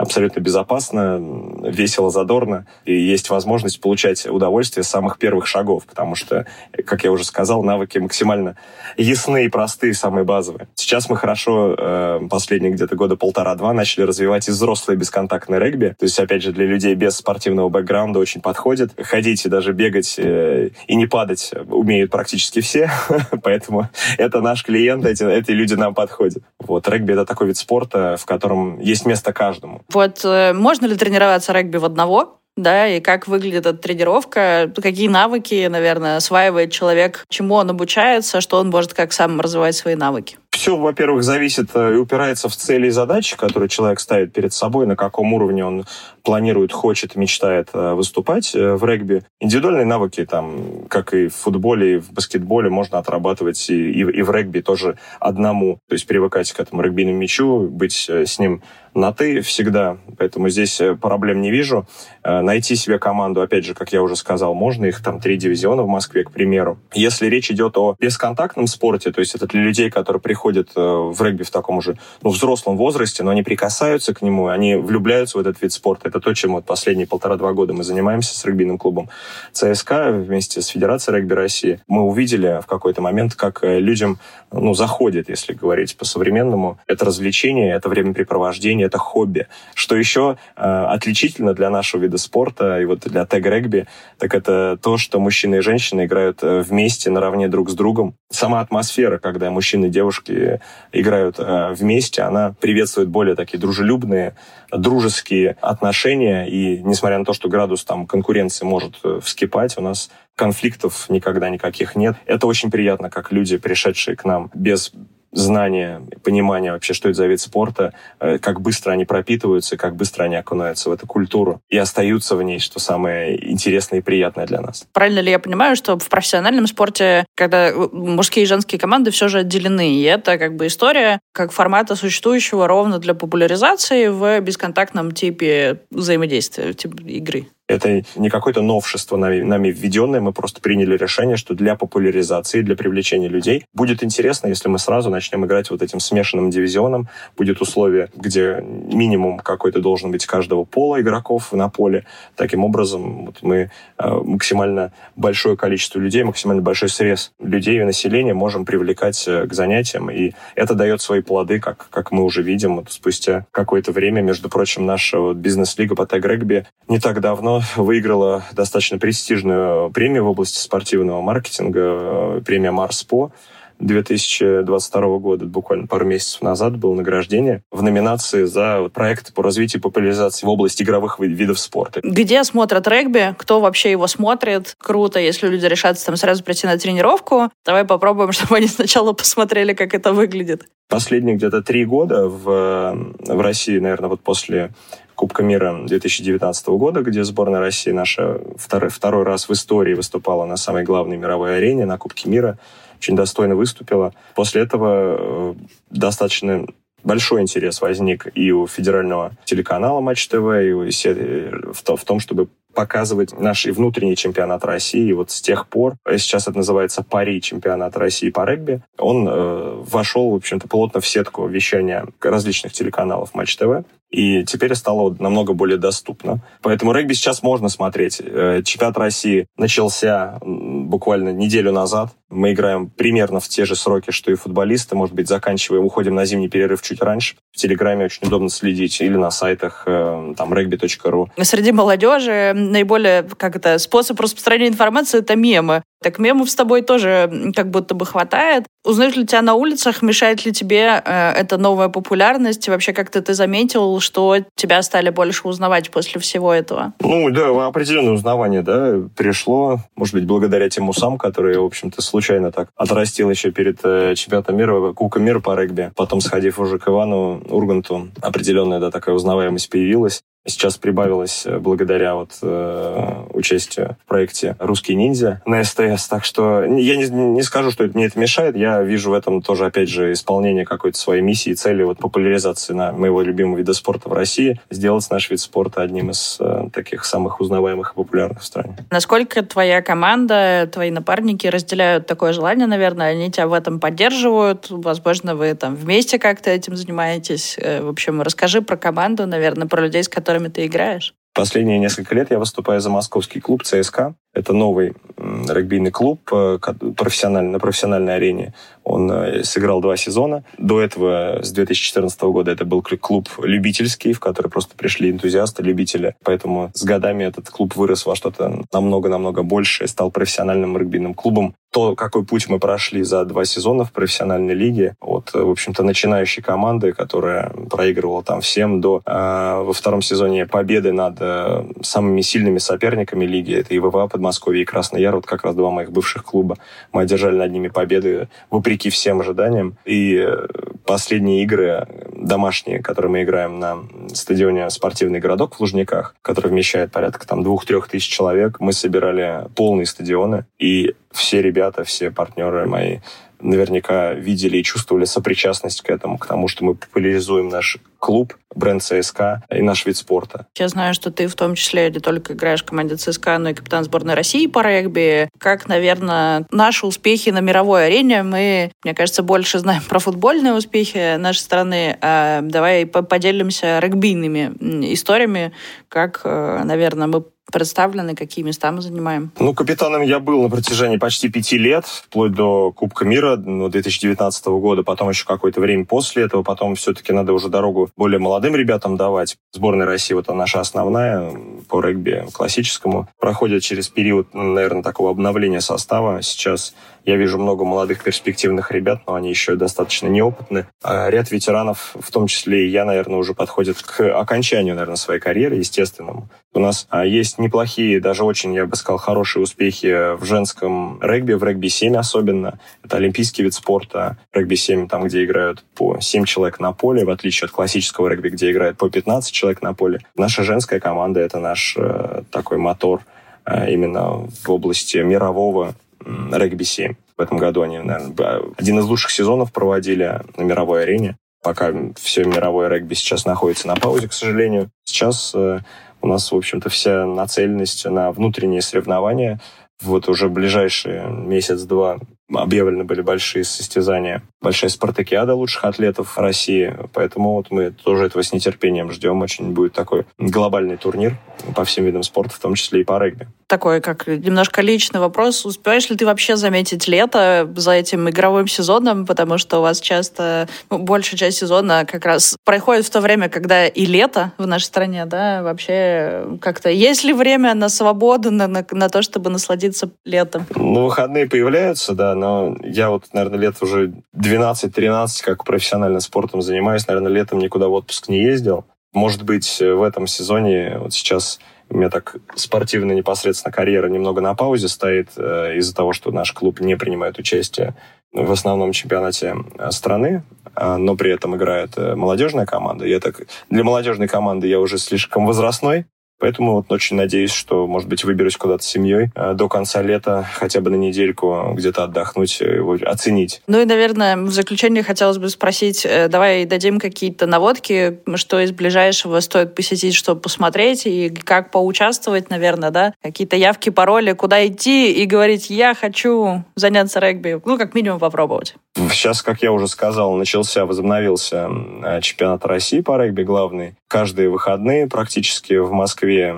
абсолютно 0.00 0.40
безопасно, 0.40 1.20
весело, 1.62 2.10
задорно, 2.10 2.66
и 2.86 2.98
есть 2.98 3.28
возможность 3.28 3.80
получать 3.80 4.26
удовольствие 4.26 4.82
с 4.82 4.88
самых 4.88 5.18
первых 5.18 5.46
шагов, 5.46 5.84
потому 5.86 6.14
что, 6.14 6.46
как 6.86 7.04
я 7.04 7.12
уже 7.12 7.24
сказал, 7.24 7.62
навыки 7.62 7.98
максимально 7.98 8.56
ясны 8.96 9.44
и 9.44 9.48
простые, 9.48 9.92
самые 9.92 10.24
базовые. 10.24 10.68
Сейчас 10.74 11.10
мы 11.10 11.16
хорошо 11.16 11.74
э, 11.76 12.20
последние 12.30 12.72
где-то 12.72 12.96
года 12.96 13.16
полтора-два 13.16 13.74
начали 13.74 14.04
развивать 14.04 14.48
и 14.48 14.52
взрослые 14.52 14.96
бесконтактные 14.96 15.60
регби, 15.60 15.94
то 15.98 16.04
есть, 16.04 16.18
опять 16.18 16.42
же, 16.42 16.52
для 16.52 16.64
людей 16.64 16.94
без 16.94 17.16
спортивного 17.16 17.68
бэкграунда 17.68 18.18
очень 18.18 18.40
подходит. 18.40 18.92
Ходить 18.98 19.44
и 19.44 19.50
даже 19.50 19.74
бегать 19.74 20.14
э, 20.18 20.70
и 20.86 20.94
не 20.94 21.06
падать 21.06 21.52
умеют 21.68 22.10
практически 22.10 22.60
все, 22.62 22.90
поэтому 23.42 23.90
это 24.16 24.40
наш 24.40 24.64
клиент, 24.64 25.04
эти, 25.04 25.24
эти 25.24 25.50
люди 25.50 25.74
нам 25.74 25.94
подходят. 25.94 26.42
Вот, 26.58 26.88
регби— 26.88 27.12
это 27.12 27.26
такой 27.26 27.48
вид 27.48 27.58
спорта, 27.58 28.16
в 28.18 28.24
котором 28.24 28.80
есть 28.80 29.04
место 29.04 29.34
каждому. 29.34 29.82
Вот 29.92 30.24
э, 30.24 30.52
можно 30.52 30.86
ли 30.86 30.96
тренироваться 30.96 31.52
регби 31.52 31.78
в 31.78 31.84
одного? 31.84 32.40
да, 32.56 32.88
и 32.88 33.00
как 33.00 33.26
выглядит 33.26 33.66
эта 33.66 33.76
тренировка, 33.76 34.72
какие 34.76 35.08
навыки, 35.08 35.66
наверное, 35.68 36.16
осваивает 36.16 36.70
человек, 36.70 37.24
чему 37.28 37.54
он 37.54 37.70
обучается, 37.70 38.40
что 38.40 38.58
он 38.58 38.70
может 38.70 38.94
как 38.94 39.12
сам 39.12 39.40
развивать 39.40 39.76
свои 39.76 39.94
навыки. 39.94 40.36
Все, 40.50 40.76
во-первых, 40.76 41.22
зависит 41.22 41.70
э, 41.74 41.94
и 41.94 41.96
упирается 41.96 42.48
в 42.48 42.56
цели 42.56 42.88
и 42.88 42.90
задачи, 42.90 43.36
которые 43.36 43.68
человек 43.68 43.98
ставит 43.98 44.32
перед 44.32 44.52
собой, 44.52 44.86
на 44.86 44.96
каком 44.96 45.32
уровне 45.32 45.64
он 45.64 45.86
планирует, 46.22 46.72
хочет, 46.72 47.16
мечтает 47.16 47.70
э, 47.72 47.94
выступать 47.94 48.52
в 48.52 48.84
регби. 48.84 49.22
Индивидуальные 49.40 49.86
навыки, 49.86 50.26
там, 50.26 50.86
как 50.88 51.14
и 51.14 51.28
в 51.28 51.34
футболе, 51.34 51.94
и 51.94 51.98
в 51.98 52.12
баскетболе, 52.12 52.68
можно 52.68 52.98
отрабатывать 52.98 53.70
и, 53.70 53.90
и, 53.90 54.00
и 54.00 54.22
в 54.22 54.30
регби 54.30 54.60
тоже 54.60 54.98
одному. 55.18 55.78
То 55.88 55.94
есть 55.94 56.06
привыкать 56.06 56.52
к 56.52 56.60
этому 56.60 56.82
регбийному 56.82 57.16
мячу, 57.16 57.68
быть 57.68 58.10
с 58.10 58.38
ним 58.38 58.62
на 58.94 59.12
«ты» 59.12 59.40
всегда, 59.40 59.98
поэтому 60.18 60.48
здесь 60.48 60.80
проблем 61.00 61.40
не 61.40 61.50
вижу. 61.50 61.86
Найти 62.22 62.76
себе 62.76 62.98
команду, 62.98 63.40
опять 63.40 63.64
же, 63.64 63.74
как 63.74 63.92
я 63.92 64.02
уже 64.02 64.16
сказал, 64.16 64.54
можно, 64.54 64.84
их 64.84 65.02
там 65.02 65.20
три 65.20 65.36
дивизиона 65.36 65.82
в 65.82 65.88
Москве, 65.88 66.24
к 66.24 66.30
примеру. 66.30 66.78
Если 66.92 67.26
речь 67.28 67.50
идет 67.50 67.76
о 67.78 67.96
бесконтактном 67.98 68.66
спорте, 68.66 69.10
то 69.10 69.20
есть 69.20 69.34
это 69.34 69.46
для 69.46 69.62
людей, 69.62 69.90
которые 69.90 70.20
приходят 70.20 70.70
э, 70.76 70.80
в 70.80 71.20
регби 71.22 71.42
в 71.42 71.50
таком 71.50 71.78
уже 71.78 71.96
ну, 72.22 72.30
взрослом 72.30 72.76
возрасте, 72.76 73.22
но 73.22 73.30
они 73.30 73.42
прикасаются 73.42 74.14
к 74.14 74.22
нему, 74.22 74.48
они 74.48 74.76
влюбляются 74.76 75.38
в 75.38 75.40
этот 75.40 75.60
вид 75.62 75.72
спорта. 75.72 76.08
Это 76.08 76.20
то, 76.20 76.34
чем 76.34 76.52
вот 76.52 76.64
последние 76.64 77.06
полтора-два 77.06 77.52
года 77.52 77.72
мы 77.72 77.84
занимаемся 77.84 78.36
с 78.36 78.44
регбийным 78.44 78.76
клубом 78.76 79.08
ЦСКА 79.52 80.10
вместе 80.10 80.60
с 80.60 80.66
Федерацией 80.66 81.16
регби 81.16 81.34
России. 81.34 81.80
Мы 81.88 82.02
увидели 82.02 82.60
в 82.62 82.66
какой-то 82.66 83.00
момент, 83.00 83.34
как 83.34 83.64
э, 83.64 83.78
людям 83.78 84.18
ну, 84.52 84.74
заходит, 84.74 85.28
если 85.28 85.54
говорить 85.54 85.96
по-современному. 85.96 86.78
Это 86.86 87.04
развлечение, 87.04 87.72
это 87.74 87.88
времяпрепровождение, 87.88 88.86
это 88.88 88.98
хобби. 88.98 89.46
Что 89.74 89.96
еще 89.96 90.36
э, 90.56 90.60
отличительно 90.62 91.54
для 91.54 91.70
нашего 91.70 92.09
вида 92.10 92.18
спорта 92.18 92.80
и 92.80 92.84
вот 92.84 93.00
для 93.00 93.24
тег-регби, 93.24 93.86
так 94.18 94.34
это 94.34 94.76
то, 94.82 94.98
что 94.98 95.20
мужчины 95.20 95.56
и 95.56 95.60
женщины 95.60 96.06
играют 96.06 96.42
э, 96.42 96.60
вместе, 96.60 97.10
наравне 97.10 97.48
друг 97.48 97.70
с 97.70 97.74
другом. 97.74 98.14
Сама 98.30 98.60
атмосфера, 98.60 99.18
когда 99.18 99.50
мужчины 99.50 99.86
и 99.86 99.90
девушки 99.90 100.60
играют 100.92 101.36
э, 101.38 101.72
вместе, 101.72 102.22
она 102.22 102.54
приветствует 102.60 103.08
более 103.08 103.36
такие 103.36 103.58
дружелюбные, 103.58 104.34
дружеские 104.72 105.56
отношения. 105.60 106.48
И 106.48 106.82
несмотря 106.82 107.18
на 107.18 107.24
то, 107.24 107.32
что 107.32 107.48
градус 107.48 107.84
там 107.84 108.06
конкуренции 108.06 108.64
может 108.64 108.96
э, 109.04 109.20
вскипать, 109.22 109.78
у 109.78 109.80
нас 109.80 110.10
конфликтов 110.36 111.06
никогда 111.08 111.48
никаких 111.48 111.94
нет. 111.94 112.16
Это 112.26 112.46
очень 112.46 112.70
приятно, 112.70 113.08
как 113.08 113.30
люди, 113.30 113.56
пришедшие 113.56 114.16
к 114.16 114.24
нам 114.24 114.50
без 114.54 114.92
знания, 115.32 116.02
понимания 116.22 116.72
вообще, 116.72 116.94
что 116.94 117.08
это 117.08 117.16
за 117.16 117.26
вид 117.26 117.40
спорта, 117.40 117.92
э, 118.18 118.38
как 118.38 118.60
быстро 118.60 118.92
они 118.92 119.04
пропитываются, 119.04 119.76
как 119.76 119.96
быстро 119.96 120.24
они 120.24 120.36
окунаются 120.36 120.90
в 120.90 120.92
эту 120.92 121.06
культуру 121.06 121.60
и 121.68 121.78
остаются 121.78 122.36
в 122.36 122.42
ней, 122.42 122.58
что 122.58 122.80
самое 122.80 123.50
интересное 123.50 124.00
и 124.00 124.02
приятное 124.02 124.46
для 124.46 124.60
нас. 124.60 124.86
Правильно 124.92 125.20
ли 125.20 125.30
я 125.30 125.38
понимаю, 125.38 125.76
что 125.76 125.98
в 125.98 126.08
профессиональном 126.08 126.66
спорте, 126.66 127.24
когда 127.36 127.68
э, 127.68 127.88
мужские 127.92 128.44
и 128.44 128.46
женские 128.46 128.78
команды 128.78 129.10
все 129.10 129.28
же 129.28 129.38
отделены, 129.38 129.94
и 129.94 130.02
это 130.02 130.38
как 130.38 130.56
бы 130.56 130.66
история 130.66 131.20
как 131.32 131.52
формата 131.52 131.96
существующего 131.96 132.66
ровно 132.66 132.98
для 132.98 133.14
популяризации 133.14 134.08
в 134.08 134.40
бесконтактном 134.40 135.12
типе 135.12 135.82
взаимодействия, 135.90 136.72
типа 136.72 137.02
игры? 137.02 137.46
Это 137.70 138.02
не 138.16 138.30
какое-то 138.30 138.62
новшество 138.62 139.16
нами, 139.16 139.42
нами 139.42 139.68
введенное, 139.68 140.20
мы 140.20 140.32
просто 140.32 140.60
приняли 140.60 140.96
решение, 140.96 141.36
что 141.36 141.54
для 141.54 141.76
популяризации, 141.76 142.62
для 142.62 142.74
привлечения 142.74 143.28
людей 143.28 143.64
будет 143.72 144.02
интересно, 144.02 144.48
если 144.48 144.68
мы 144.68 144.80
сразу 144.80 145.08
начнем 145.08 145.46
играть 145.46 145.70
вот 145.70 145.80
этим 145.80 146.00
смешанным 146.00 146.50
дивизионом. 146.50 147.08
Будет 147.36 147.60
условие, 147.60 148.08
где 148.16 148.60
минимум 148.60 149.38
какой-то 149.38 149.80
должен 149.80 150.10
быть 150.10 150.26
каждого 150.26 150.64
пола 150.64 151.00
игроков 151.00 151.52
на 151.52 151.68
поле. 151.68 152.06
Таким 152.34 152.64
образом, 152.64 153.26
вот 153.26 153.38
мы 153.42 153.70
э, 153.98 154.10
максимально 154.24 154.92
большое 155.14 155.56
количество 155.56 156.00
людей, 156.00 156.24
максимально 156.24 156.62
большой 156.62 156.88
срез 156.88 157.30
людей 157.38 157.80
и 157.80 157.84
населения 157.84 158.34
можем 158.34 158.64
привлекать 158.64 159.22
э, 159.28 159.46
к 159.46 159.52
занятиям. 159.52 160.10
И 160.10 160.32
это 160.56 160.74
дает 160.74 161.02
свои 161.02 161.22
плоды, 161.22 161.60
как, 161.60 161.88
как 161.90 162.10
мы 162.10 162.24
уже 162.24 162.42
видим 162.42 162.76
вот 162.76 162.90
спустя 162.90 163.46
какое-то 163.52 163.92
время. 163.92 164.22
Между 164.22 164.48
прочим, 164.48 164.86
наша 164.86 165.20
вот 165.20 165.36
бизнес-лига 165.36 165.94
по 165.94 166.04
тег-регби 166.04 166.66
не 166.88 166.98
так 166.98 167.20
давно 167.20 167.59
выиграла 167.76 168.44
достаточно 168.52 168.98
престижную 168.98 169.90
премию 169.90 170.24
в 170.24 170.28
области 170.28 170.58
спортивного 170.58 171.20
маркетинга, 171.20 171.80
э, 171.80 172.40
премия 172.44 172.70
Марспо. 172.70 173.32
2022 173.80 175.18
года, 175.18 175.46
буквально 175.46 175.86
пару 175.86 176.04
месяцев 176.04 176.42
назад, 176.42 176.76
было 176.76 176.94
награждение 176.94 177.62
в 177.70 177.82
номинации 177.82 178.44
за 178.44 178.88
проекты 178.92 179.32
по 179.32 179.42
развитию 179.42 179.80
и 179.80 179.82
популяризации 179.82 180.46
в 180.46 180.50
области 180.50 180.82
игровых 180.82 181.18
видов 181.18 181.58
спорта. 181.58 182.00
Где 182.02 182.44
смотрят 182.44 182.86
регби? 182.86 183.34
Кто 183.38 183.60
вообще 183.60 183.90
его 183.90 184.06
смотрит? 184.06 184.76
Круто, 184.78 185.18
если 185.18 185.48
люди 185.48 185.66
решатся 185.66 186.06
там 186.06 186.16
сразу 186.16 186.44
прийти 186.44 186.66
на 186.66 186.78
тренировку. 186.78 187.50
Давай 187.64 187.84
попробуем, 187.84 188.32
чтобы 188.32 188.56
они 188.56 188.66
сначала 188.66 189.12
посмотрели, 189.12 189.72
как 189.72 189.94
это 189.94 190.12
выглядит. 190.12 190.64
Последние 190.88 191.36
где-то 191.36 191.62
три 191.62 191.84
года 191.84 192.26
в, 192.26 193.14
в 193.18 193.40
России, 193.40 193.78
наверное, 193.78 194.10
вот 194.10 194.20
после 194.20 194.72
Кубка 195.20 195.42
мира 195.42 195.82
2019 195.84 196.68
года, 196.68 197.02
где 197.02 197.24
сборная 197.24 197.60
России 197.60 197.90
наша 197.90 198.40
второй, 198.56 198.88
второй 198.88 199.22
раз 199.22 199.50
в 199.50 199.52
истории 199.52 199.92
выступала 199.92 200.46
на 200.46 200.56
самой 200.56 200.82
главной 200.82 201.18
мировой 201.18 201.58
арене, 201.58 201.84
на 201.84 201.98
Кубке 201.98 202.30
мира. 202.30 202.58
Очень 202.96 203.16
достойно 203.16 203.54
выступила. 203.54 204.14
После 204.34 204.62
этого 204.62 205.16
э, 205.18 205.54
достаточно 205.90 206.64
большой 207.04 207.42
интерес 207.42 207.82
возник 207.82 208.28
и 208.34 208.50
у 208.50 208.66
федерального 208.66 209.32
телеканала 209.44 210.00
Матч 210.00 210.26
ТВ, 210.26 210.36
и 210.36 210.72
у, 210.72 210.88
в, 210.88 211.96
в 211.96 212.04
том, 212.06 212.18
чтобы 212.18 212.48
показывать 212.72 213.38
наш 213.38 213.66
внутренний 213.66 214.16
чемпионат 214.16 214.64
России. 214.64 215.08
И 215.08 215.12
вот 215.12 215.30
с 215.30 215.42
тех 215.42 215.68
пор, 215.68 215.96
э, 216.06 216.16
сейчас 216.16 216.48
это 216.48 216.56
называется 216.56 217.02
Пари 217.02 217.42
чемпионат 217.42 217.94
России 217.98 218.30
по 218.30 218.46
регби, 218.46 218.80
он 218.96 219.28
э, 219.28 219.82
вошел, 219.86 220.30
в 220.30 220.36
общем-то, 220.36 220.66
плотно 220.66 221.02
в 221.02 221.06
сетку 221.06 221.46
вещания 221.46 222.06
различных 222.22 222.72
телеканалов 222.72 223.34
Матч 223.34 223.58
ТВ 223.58 223.84
и 224.10 224.44
теперь 224.44 224.74
стало 224.74 225.14
намного 225.18 225.52
более 225.52 225.78
доступно. 225.78 226.40
Поэтому 226.62 226.92
регби 226.92 227.12
сейчас 227.12 227.42
можно 227.42 227.68
смотреть. 227.68 228.20
Э, 228.20 228.62
чемпионат 228.64 228.98
России 228.98 229.46
начался 229.56 230.38
буквально 230.42 231.30
неделю 231.30 231.72
назад. 231.72 232.10
Мы 232.28 232.52
играем 232.52 232.90
примерно 232.90 233.40
в 233.40 233.48
те 233.48 233.64
же 233.64 233.76
сроки, 233.76 234.10
что 234.10 234.30
и 234.30 234.34
футболисты. 234.34 234.96
Может 234.96 235.14
быть, 235.14 235.28
заканчиваем, 235.28 235.84
уходим 235.84 236.14
на 236.14 236.24
зимний 236.24 236.48
перерыв 236.48 236.82
чуть 236.82 237.02
раньше. 237.02 237.36
В 237.52 237.56
Телеграме 237.56 238.06
очень 238.06 238.26
удобно 238.26 238.48
следить 238.48 239.00
или 239.00 239.16
на 239.16 239.30
сайтах 239.30 239.84
э, 239.86 240.34
там 240.36 240.52
rugby.ru. 240.52 241.28
Среди 241.42 241.72
молодежи 241.72 242.52
наиболее, 242.54 243.22
как 243.36 243.56
это, 243.56 243.78
способ 243.78 244.18
распространения 244.20 244.70
информации— 244.70 245.18
это 245.20 245.36
мемы. 245.36 245.82
Так 246.02 246.18
мемов 246.18 246.50
с 246.50 246.54
тобой 246.54 246.80
тоже 246.82 247.52
как 247.54 247.70
будто 247.70 247.94
бы 247.94 248.06
хватает. 248.06 248.64
Узнают 248.84 249.16
ли 249.16 249.26
тебя 249.26 249.42
на 249.42 249.54
улицах, 249.54 250.00
мешает 250.00 250.46
ли 250.46 250.52
тебе 250.52 251.02
э, 251.04 251.32
эта 251.32 251.58
новая 251.58 251.88
популярность? 251.88 252.68
вообще 252.68 252.92
как-то 252.92 253.20
ты 253.20 253.34
заметил, 253.34 253.99
что 254.00 254.36
тебя 254.54 254.82
стали 254.82 255.10
больше 255.10 255.46
узнавать 255.46 255.90
после 255.90 256.20
всего 256.20 256.52
этого? 256.52 256.92
Ну 257.00 257.30
да, 257.30 257.66
определенное 257.66 258.12
узнавание, 258.12 258.62
да, 258.62 259.00
пришло. 259.16 259.78
Может 259.96 260.14
быть, 260.14 260.26
благодаря 260.26 260.68
тем 260.68 260.88
усам, 260.88 261.18
которые, 261.18 261.60
в 261.60 261.64
общем-то, 261.64 262.02
случайно 262.02 262.52
так 262.52 262.68
отрастил 262.76 263.30
еще 263.30 263.50
перед 263.50 263.80
э, 263.84 264.14
чемпионатом 264.14 264.56
мира, 264.56 264.92
Кубка 264.92 265.20
мира 265.20 265.40
по 265.40 265.54
регби. 265.54 265.92
Потом, 265.96 266.20
сходив 266.20 266.58
уже 266.58 266.78
к 266.78 266.88
Ивану 266.88 267.42
Урганту, 267.48 268.08
определенная, 268.20 268.80
да, 268.80 268.90
такая 268.90 269.14
узнаваемость 269.14 269.70
появилась. 269.70 270.22
Сейчас 270.46 270.78
прибавилось 270.78 271.44
э, 271.44 271.58
благодаря 271.58 272.14
вот 272.14 272.30
э, 272.40 273.24
участию 273.34 273.98
в 274.04 274.08
проекте 274.08 274.56
«Русский 274.58 274.94
ниндзя» 274.94 275.42
на 275.44 275.62
СТС. 275.62 276.08
Так 276.08 276.24
что 276.24 276.64
я 276.64 276.96
не, 276.96 277.08
не 277.10 277.42
скажу, 277.42 277.70
что 277.70 277.84
это, 277.84 277.94
мне 277.94 278.06
это 278.06 278.18
мешает. 278.18 278.56
Я 278.56 278.80
вижу 278.80 279.10
в 279.10 279.12
этом 279.12 279.42
тоже, 279.42 279.66
опять 279.66 279.90
же, 279.90 280.12
исполнение 280.12 280.64
какой-то 280.64 280.98
своей 280.98 281.20
миссии 281.20 281.52
цели 281.52 281.82
вот 281.82 281.98
популяризации 281.98 282.72
на 282.72 282.92
моего 282.92 283.20
любимого 283.20 283.58
вида 283.58 283.74
спорта 283.74 284.08
в 284.08 284.14
России, 284.14 284.58
сделать 284.70 285.06
наш 285.10 285.28
вид 285.28 285.40
спорта 285.40 285.82
одним 285.82 286.10
из 286.10 286.38
э, 286.40 286.70
таких 286.72 287.04
самых 287.04 287.40
узнаваемых 287.40 287.92
и 287.92 287.94
популярных 287.96 288.40
в 288.40 288.44
стране. 288.44 288.78
Насколько 288.90 289.42
твоя 289.42 289.82
команда, 289.82 290.70
твои 290.72 290.90
напарники 290.90 291.48
разделяют 291.48 292.06
такое 292.06 292.32
желание, 292.32 292.66
наверное, 292.66 293.10
они 293.10 293.30
тебя 293.30 293.46
в 293.46 293.52
этом 293.52 293.78
поддерживают? 293.78 294.68
Возможно, 294.70 295.34
вы 295.34 295.54
там 295.54 295.76
вместе 295.76 296.18
как-то 296.18 296.48
этим 296.48 296.76
занимаетесь? 296.76 297.56
Э, 297.58 297.82
в 297.82 297.90
общем, 297.90 298.22
расскажи 298.22 298.62
про 298.62 298.78
команду, 298.78 299.26
наверное, 299.26 299.68
про 299.68 299.82
людей, 299.82 300.02
с 300.02 300.08
которыми 300.08 300.29
которыми 300.30 300.48
ты 300.48 300.66
играешь? 300.66 301.14
Последние 301.34 301.78
несколько 301.78 302.14
лет 302.14 302.30
я 302.30 302.38
выступаю 302.38 302.80
за 302.80 302.90
московский 302.90 303.40
клуб 303.40 303.62
ЦСКА. 303.62 304.14
Это 304.32 304.52
новый 304.52 304.94
регбийный 305.16 305.90
клуб 305.90 306.20
э, 306.32 306.58
профессиональный, 306.96 307.52
на 307.52 307.58
профессиональной 307.58 308.16
арене. 308.16 308.52
Он 308.84 309.10
э, 309.10 309.44
сыграл 309.44 309.80
два 309.80 309.96
сезона. 309.96 310.44
До 310.58 310.80
этого, 310.80 311.40
с 311.42 311.50
2014 311.52 312.20
года, 312.22 312.50
это 312.50 312.64
был 312.64 312.82
клуб 312.82 313.28
любительский, 313.42 314.12
в 314.12 314.20
который 314.20 314.48
просто 314.48 314.76
пришли 314.76 315.10
энтузиасты, 315.10 315.62
любители. 315.62 316.14
Поэтому 316.24 316.70
с 316.74 316.82
годами 316.82 317.24
этот 317.24 317.48
клуб 317.48 317.74
вырос 317.76 318.06
во 318.06 318.16
что-то 318.16 318.64
намного-намного 318.72 319.42
больше, 319.42 319.86
стал 319.86 320.10
профессиональным 320.10 320.76
регбийным 320.76 321.14
клубом. 321.14 321.54
То, 321.70 321.94
какой 321.94 322.24
путь 322.24 322.48
мы 322.48 322.58
прошли 322.58 323.04
за 323.04 323.24
два 323.24 323.44
сезона 323.44 323.84
в 323.84 323.92
профессиональной 323.92 324.54
лиге, 324.54 324.96
от, 325.00 325.32
в 325.32 325.50
общем-то, 325.50 325.84
начинающей 325.84 326.42
команды, 326.42 326.92
которая 326.92 327.50
проигрывала 327.70 328.24
там 328.24 328.40
всем, 328.40 328.80
до 328.80 329.02
э, 329.06 329.62
во 329.62 329.72
втором 329.72 330.02
сезоне 330.02 330.46
победы 330.46 330.92
над 330.92 331.18
э, 331.20 331.64
самыми 331.82 332.22
сильными 332.22 332.58
соперниками 332.58 333.24
лиги. 333.24 333.54
Это 333.54 333.72
и 333.72 333.78
ВВА 333.78 334.08
Подмосковье, 334.08 334.62
и 334.62 334.64
Красный 334.64 335.00
Яр, 335.00 335.14
вот 335.14 335.26
как 335.26 335.44
раз 335.44 335.54
два 335.54 335.70
моих 335.70 335.92
бывших 335.92 336.24
клуба. 336.24 336.58
Мы 336.92 337.02
одержали 337.02 337.36
над 337.36 337.52
ними 337.52 337.68
победы 337.68 338.28
вопреки 338.50 338.90
всем 338.90 339.20
ожиданиям. 339.20 339.76
И 339.84 340.16
э, 340.16 340.46
последние 340.84 341.44
игры 341.44 341.86
домашние, 342.16 342.80
которые 342.82 343.12
мы 343.12 343.22
играем 343.22 343.60
на 343.60 343.78
стадионе 344.12 344.68
«Спортивный 344.70 345.20
городок» 345.20 345.54
в 345.54 345.60
Лужниках, 345.60 346.16
который 346.20 346.50
вмещает 346.50 346.90
порядка 346.90 347.28
там 347.28 347.44
двух-трех 347.44 347.86
тысяч 347.86 348.08
человек, 348.08 348.58
мы 348.58 348.72
собирали 348.72 349.46
полные 349.54 349.86
стадионы, 349.86 350.46
и 350.58 350.94
все 351.12 351.42
ребята, 351.42 351.59
все 351.84 352.10
партнеры 352.10 352.66
мои 352.66 352.98
наверняка 353.42 354.12
видели 354.12 354.58
и 354.58 354.64
чувствовали 354.64 355.04
сопричастность 355.04 355.82
к 355.82 355.90
этому, 355.90 356.18
к 356.18 356.26
тому, 356.26 356.48
что 356.48 356.64
мы 356.64 356.74
популяризуем 356.74 357.48
наш 357.48 357.78
клуб, 357.98 358.34
бренд 358.54 358.82
ЦСКА 358.82 359.42
и 359.50 359.62
наш 359.62 359.84
вид 359.86 359.96
спорта. 359.96 360.46
Я 360.58 360.68
знаю, 360.68 360.94
что 360.94 361.10
ты 361.10 361.26
в 361.26 361.34
том 361.34 361.54
числе 361.54 361.90
не 361.90 362.00
только 362.00 362.32
играешь 362.32 362.62
в 362.62 362.66
команде 362.66 362.96
ЦСКА, 362.96 363.38
но 363.38 363.50
и 363.50 363.54
капитан 363.54 363.84
сборной 363.84 364.14
России 364.14 364.46
по 364.46 364.62
регби. 364.62 365.28
Как, 365.38 365.68
наверное, 365.68 366.46
наши 366.50 366.86
успехи 366.86 367.30
на 367.30 367.40
мировой 367.40 367.86
арене, 367.86 368.22
мы, 368.22 368.72
мне 368.84 368.94
кажется, 368.94 369.22
больше 369.22 369.58
знаем 369.58 369.82
про 369.88 369.98
футбольные 369.98 370.54
успехи 370.54 371.16
нашей 371.16 371.40
страны. 371.40 371.98
А 372.00 372.40
давай 372.42 372.86
поделимся 372.86 373.78
регбийными 373.78 374.92
историями, 374.92 375.52
как, 375.88 376.22
э, 376.24 376.62
наверное, 376.64 377.06
мы 377.06 377.24
представлены, 377.50 378.14
какие 378.14 378.44
места 378.44 378.72
мы 378.72 378.82
занимаем? 378.82 379.30
Ну, 379.38 379.54
капитаном 379.54 380.02
я 380.02 380.18
был 380.18 380.42
на 380.42 380.50
протяжении 380.50 380.96
почти 380.96 381.28
пяти 381.28 381.58
лет, 381.58 381.86
вплоть 381.86 382.32
до 382.32 382.72
Кубка 382.72 383.04
мира 383.04 383.36
ну, 383.36 383.68
2019 383.68 384.46
года, 384.46 384.82
потом 384.82 385.10
еще 385.10 385.24
какое-то 385.24 385.60
время 385.60 385.84
после 385.84 386.24
этого, 386.24 386.42
потом 386.42 386.74
все-таки 386.74 387.12
надо 387.12 387.32
уже 387.32 387.48
дорогу 387.48 387.90
более 387.96 388.18
молодым 388.18 388.56
ребятам 388.56 388.96
давать. 388.96 389.36
Сборная 389.52 389.86
России, 389.86 390.14
вот 390.14 390.28
она 390.28 390.40
наша 390.40 390.60
основная 390.60 391.32
по 391.68 391.80
регби 391.80 392.26
классическому, 392.32 393.08
проходит 393.18 393.62
через 393.62 393.88
период, 393.88 394.34
наверное, 394.34 394.82
такого 394.82 395.10
обновления 395.10 395.60
состава. 395.60 396.22
Сейчас 396.22 396.74
я 397.04 397.16
вижу 397.16 397.38
много 397.38 397.64
молодых 397.64 398.02
перспективных 398.02 398.70
ребят, 398.72 399.02
но 399.06 399.14
они 399.14 399.30
еще 399.30 399.56
достаточно 399.56 400.08
неопытны. 400.08 400.66
А 400.82 401.08
ряд 401.08 401.30
ветеранов, 401.30 401.94
в 401.98 402.10
том 402.10 402.26
числе 402.26 402.66
и 402.66 402.70
я, 402.70 402.84
наверное, 402.84 403.18
уже 403.18 403.34
подходят 403.34 403.80
к 403.82 404.00
окончанию, 404.18 404.74
наверное, 404.74 404.96
своей 404.96 405.20
карьеры, 405.20 405.56
естественному. 405.56 406.28
У 406.52 406.58
нас 406.58 406.86
а, 406.90 407.04
есть 407.04 407.38
неплохие, 407.40 408.00
даже 408.00 408.24
очень, 408.24 408.54
я 408.54 408.66
бы 408.66 408.76
сказал, 408.76 408.98
хорошие 408.98 409.42
успехи 409.42 410.14
в 410.16 410.24
женском 410.24 411.00
регби, 411.02 411.32
в 411.32 411.42
регби-7 411.42 411.96
особенно. 411.96 412.58
Это 412.84 412.98
олимпийский 412.98 413.42
вид 413.42 413.54
спорта. 413.54 414.18
Регби-7, 414.32 414.88
там, 414.88 415.04
где 415.04 415.24
играют 415.24 415.64
по 415.74 415.98
7 416.00 416.24
человек 416.24 416.60
на 416.60 416.72
поле, 416.72 417.04
в 417.04 417.10
отличие 417.10 417.46
от 417.46 417.52
классического 417.52 418.08
регби, 418.08 418.28
где 418.28 418.50
играет 418.52 418.76
по 418.76 418.88
15 418.88 419.32
человек 419.32 419.62
на 419.62 419.74
поле. 419.74 420.00
Наша 420.16 420.42
женская 420.42 420.80
команда— 420.80 421.20
это 421.20 421.38
наш 421.40 421.76
э, 421.76 422.22
такой 422.30 422.58
мотор 422.58 423.00
э, 423.44 423.72
именно 423.72 424.28
в 424.42 424.50
области 424.50 424.98
мирового 424.98 425.74
регби-7. 426.04 426.96
В 427.16 427.22
этом 427.22 427.38
году 427.38 427.62
они, 427.62 427.78
наверное, 427.78 428.42
один 428.56 428.78
из 428.78 428.84
лучших 428.86 429.10
сезонов 429.10 429.52
проводили 429.52 430.20
на 430.36 430.42
мировой 430.42 430.84
арене. 430.84 431.16
Пока 431.42 431.72
все 431.96 432.24
мировое 432.24 432.68
регби 432.68 432.94
сейчас 432.94 433.24
находится 433.24 433.66
на 433.66 433.74
паузе, 433.74 434.08
к 434.08 434.12
сожалению. 434.12 434.70
Сейчас 434.84 435.32
э, 435.34 435.60
у 436.02 436.06
нас, 436.06 436.32
в 436.32 436.36
общем-то, 436.36 436.68
вся 436.68 437.06
нацеленность 437.06 437.84
на 437.84 438.12
внутренние 438.12 438.62
соревнования. 438.62 439.40
Вот 439.82 440.08
уже 440.08 440.28
ближайшие 440.28 441.08
месяц-два 441.08 441.98
объявлены 442.32 442.84
были 442.84 443.00
большие 443.00 443.44
состязания, 443.44 444.22
большая 444.40 444.70
спартакиада 444.70 445.34
лучших 445.34 445.64
атлетов 445.64 446.18
России, 446.18 446.76
поэтому 446.92 447.34
вот 447.34 447.50
мы 447.50 447.70
тоже 447.70 448.06
этого 448.06 448.22
с 448.22 448.32
нетерпением 448.32 448.90
ждем. 448.92 449.22
Очень 449.22 449.52
будет 449.52 449.72
такой 449.72 450.04
глобальный 450.18 450.76
турнир 450.76 451.16
по 451.54 451.64
всем 451.64 451.84
видам 451.84 452.02
спорта, 452.02 452.34
в 452.34 452.38
том 452.38 452.54
числе 452.54 452.82
и 452.82 452.84
по 452.84 452.98
регби. 453.02 453.26
Такой, 453.50 453.80
как 453.80 454.06
немножко 454.06 454.62
личный 454.62 455.00
вопрос. 455.00 455.44
Успеваешь 455.44 455.90
ли 455.90 455.96
ты 455.96 456.06
вообще 456.06 456.36
заметить 456.36 456.86
лето 456.86 457.50
за 457.56 457.72
этим 457.72 458.08
игровым 458.08 458.46
сезоном? 458.46 459.06
Потому 459.06 459.38
что 459.38 459.58
у 459.58 459.62
вас 459.62 459.80
часто 459.80 460.48
ну, 460.70 460.78
большая 460.78 461.18
часть 461.18 461.38
сезона 461.38 461.84
как 461.84 462.04
раз 462.04 462.36
проходит 462.44 462.86
в 462.86 462.90
то 462.90 463.00
время, 463.00 463.28
когда 463.28 463.66
и 463.66 463.86
лето 463.86 464.30
в 464.38 464.46
нашей 464.46 464.66
стране, 464.66 465.04
да? 465.04 465.42
Вообще 465.42 466.26
как-то 466.40 466.70
есть 466.70 467.02
ли 467.02 467.12
время 467.12 467.54
на 467.54 467.68
свободу, 467.68 468.30
на, 468.30 468.46
на, 468.46 468.64
на 468.70 468.88
то, 468.88 469.02
чтобы 469.02 469.30
насладиться 469.30 469.90
летом? 470.04 470.46
Ну, 470.54 470.84
выходные 470.84 471.28
появляются, 471.28 471.94
да, 471.94 472.14
но 472.14 472.56
я 472.62 472.90
вот, 472.90 473.06
наверное, 473.12 473.40
лет 473.40 473.56
уже 473.62 473.94
12-13, 474.16 475.24
как 475.24 475.42
профессионально 475.42 475.98
спортом 475.98 476.40
занимаюсь, 476.40 476.86
наверное, 476.86 477.10
летом 477.10 477.40
никуда 477.40 477.66
в 477.66 477.72
отпуск 477.72 478.06
не 478.06 478.22
ездил. 478.22 478.64
Может 478.92 479.24
быть, 479.24 479.58
в 479.60 479.82
этом 479.82 480.06
сезоне, 480.06 480.78
вот 480.78 480.92
сейчас 480.92 481.40
у 481.70 481.76
меня 481.76 481.88
так 481.88 482.16
спортивная 482.34 482.96
непосредственно 482.96 483.52
карьера 483.52 483.88
немного 483.88 484.20
на 484.20 484.34
паузе 484.34 484.68
стоит 484.68 485.10
э, 485.16 485.56
из-за 485.56 485.74
того, 485.74 485.92
что 485.92 486.10
наш 486.10 486.32
клуб 486.32 486.60
не 486.60 486.76
принимает 486.76 487.18
участие 487.18 487.74
в 488.12 488.32
основном 488.32 488.72
чемпионате 488.72 489.36
э, 489.58 489.70
страны, 489.70 490.22
э, 490.56 490.76
но 490.76 490.96
при 490.96 491.12
этом 491.12 491.36
играет 491.36 491.76
э, 491.76 491.94
молодежная 491.94 492.46
команда. 492.46 492.84
Я 492.86 493.00
так, 493.00 493.22
для 493.50 493.64
молодежной 493.64 494.08
команды 494.08 494.48
я 494.48 494.58
уже 494.58 494.78
слишком 494.78 495.26
возрастной, 495.26 495.86
Поэтому 496.20 496.56
вот 496.56 496.70
очень 496.70 496.96
надеюсь, 496.96 497.32
что, 497.32 497.66
может 497.66 497.88
быть, 497.88 498.04
выберусь 498.04 498.36
куда-то 498.36 498.62
с 498.62 498.66
семьей 498.66 499.10
э, 499.14 499.32
до 499.34 499.48
конца 499.48 499.82
лета, 499.82 500.26
хотя 500.34 500.60
бы 500.60 500.70
на 500.70 500.76
недельку 500.76 501.52
где-то 501.54 501.84
отдохнуть, 501.84 502.40
его 502.40 502.76
оценить. 502.84 503.42
Ну 503.46 503.60
и, 503.60 503.64
наверное, 503.64 504.16
в 504.16 504.30
заключение 504.30 504.82
хотелось 504.82 505.18
бы 505.18 505.28
спросить, 505.30 505.86
э, 505.86 506.08
давай 506.08 506.44
дадим 506.44 506.78
какие-то 506.78 507.26
наводки, 507.26 508.00
что 508.16 508.38
из 508.40 508.52
ближайшего 508.52 509.20
стоит 509.20 509.54
посетить, 509.54 509.94
чтобы 509.94 510.20
посмотреть, 510.20 510.86
и 510.86 511.08
как 511.08 511.50
поучаствовать, 511.50 512.30
наверное, 512.30 512.70
да? 512.70 512.94
Какие-то 513.02 513.36
явки, 513.36 513.70
пароли, 513.70 514.12
куда 514.12 514.46
идти 514.46 514.92
и 514.92 515.06
говорить, 515.06 515.50
я 515.50 515.74
хочу 515.74 516.44
заняться 516.54 517.00
регби. 517.00 517.40
Ну, 517.44 517.58
как 517.58 517.74
минимум 517.74 517.98
попробовать. 517.98 518.54
Сейчас, 518.92 519.22
как 519.22 519.42
я 519.42 519.52
уже 519.52 519.68
сказал, 519.68 520.14
начался, 520.14 520.66
возобновился 520.66 521.48
э, 521.84 522.00
чемпионат 522.00 522.44
России 522.44 522.80
по 522.80 523.00
регби 523.00 523.22
главный. 523.22 523.74
Каждые 523.88 524.28
выходные 524.28 524.88
практически 524.88 525.54
в 525.54 525.70
Москве 525.72 526.34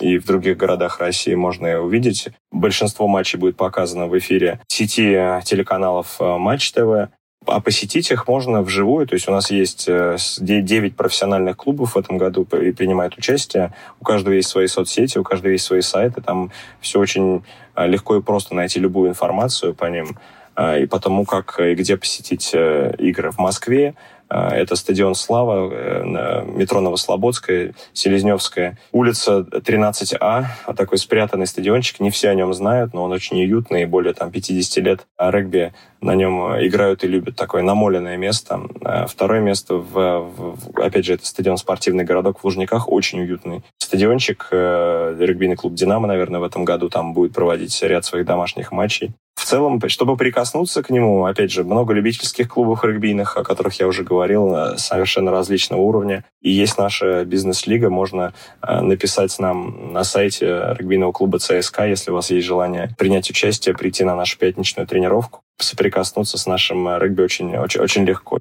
и 0.00 0.18
в 0.18 0.24
других 0.24 0.56
городах 0.56 1.00
России 1.00 1.34
можно 1.34 1.80
увидеть. 1.80 2.28
Большинство 2.50 3.06
матчей 3.06 3.38
будет 3.38 3.56
показано 3.56 4.06
в 4.06 4.18
эфире 4.18 4.60
сети 4.68 5.12
телеканалов 5.44 6.16
э, 6.20 6.36
Матч 6.38 6.72
ТВ. 6.72 7.10
А 7.46 7.60
посетить 7.60 8.10
их 8.10 8.28
можно 8.28 8.62
вживую. 8.62 9.06
То 9.06 9.14
есть 9.14 9.28
у 9.28 9.32
нас 9.32 9.50
есть 9.50 9.86
9 9.86 9.88
э, 9.88 10.90
профессиональных 10.94 11.56
клубов 11.56 11.94
в 11.94 11.98
этом 11.98 12.18
году 12.18 12.42
и 12.42 12.72
принимают 12.72 13.16
участие. 13.16 13.74
У 13.98 14.04
каждого 14.04 14.34
есть 14.34 14.48
свои 14.48 14.66
соцсети, 14.66 15.18
у 15.18 15.22
каждого 15.22 15.52
есть 15.52 15.64
свои 15.64 15.80
сайты. 15.80 16.20
Там 16.22 16.50
все 16.80 16.98
очень 16.98 17.42
легко 17.76 18.16
и 18.16 18.22
просто 18.22 18.54
найти 18.54 18.78
любую 18.78 19.10
информацию 19.10 19.74
по 19.74 19.86
ним. 19.86 20.16
А, 20.60 20.76
и 20.76 20.84
потому 20.84 21.24
как 21.24 21.58
и 21.58 21.74
где 21.74 21.96
посетить 21.96 22.50
э, 22.52 22.92
игры 22.98 23.30
в 23.30 23.38
Москве. 23.38 23.94
Это 24.28 24.76
стадион 24.76 25.16
«Слава», 25.16 26.04
метро 26.44 26.80
Новослободская, 26.80 27.74
Селезневская, 27.92 28.78
улица 28.92 29.40
13А, 29.40 30.44
такой 30.76 30.98
спрятанный 30.98 31.48
стадиончик. 31.48 31.98
Не 31.98 32.12
все 32.12 32.28
о 32.28 32.34
нем 32.36 32.54
знают, 32.54 32.94
но 32.94 33.02
он 33.02 33.10
очень 33.10 33.42
уютный, 33.42 33.86
более 33.86 34.12
там 34.12 34.30
50 34.30 34.84
лет 34.84 35.06
регби 35.18 35.72
на 36.00 36.14
нем 36.14 36.56
играют 36.64 37.04
и 37.04 37.08
любят. 37.08 37.36
Такое 37.36 37.62
намоленное 37.62 38.16
место. 38.16 38.60
Второе 39.08 39.40
место, 39.40 39.74
в, 39.74 39.92
в, 39.92 40.80
опять 40.80 41.04
же, 41.04 41.14
это 41.14 41.26
стадион 41.26 41.56
«Спортивный 41.56 42.04
городок» 42.04 42.40
в 42.40 42.44
Лужниках, 42.44 42.88
очень 42.88 43.20
уютный 43.20 43.62
стадиончик. 43.78 44.48
Регбийный 44.50 45.56
клуб 45.56 45.74
«Динамо», 45.74 46.06
наверное, 46.06 46.40
в 46.40 46.44
этом 46.44 46.64
году 46.64 46.88
там 46.88 47.12
будет 47.12 47.32
проводить 47.32 47.80
ряд 47.82 48.04
своих 48.04 48.26
домашних 48.26 48.72
матчей. 48.72 49.12
В 49.34 49.44
целом, 49.46 49.80
чтобы 49.88 50.16
прикоснуться 50.16 50.82
к 50.82 50.90
нему, 50.90 51.24
опять 51.24 51.50
же, 51.50 51.64
много 51.64 51.94
любительских 51.94 52.48
клубов 52.48 52.84
регбийных, 52.84 53.38
о 53.38 53.42
которых 53.42 53.80
я 53.80 53.86
уже 53.86 54.04
говорил, 54.04 54.76
совершенно 54.76 55.30
различного 55.30 55.80
уровня. 55.80 56.24
И 56.42 56.50
есть 56.50 56.76
наша 56.76 57.24
бизнес-лига, 57.24 57.88
можно 57.88 58.34
э, 58.62 58.80
написать 58.80 59.36
нам 59.38 59.92
на 59.94 60.04
сайте 60.04 60.74
регбийного 60.78 61.12
клуба 61.12 61.38
ЦСКА, 61.38 61.86
если 61.86 62.10
у 62.10 62.14
вас 62.14 62.30
есть 62.30 62.46
желание 62.46 62.94
принять 62.98 63.30
участие, 63.30 63.74
прийти 63.74 64.04
на 64.04 64.14
нашу 64.14 64.38
пятничную 64.38 64.86
тренировку, 64.86 65.40
соприкоснуться 65.62 66.38
с 66.38 66.46
нашим 66.46 66.88
регби 66.98 67.22
очень, 67.22 67.56
очень, 67.56 67.80
очень 67.80 68.04
легко. 68.04 68.38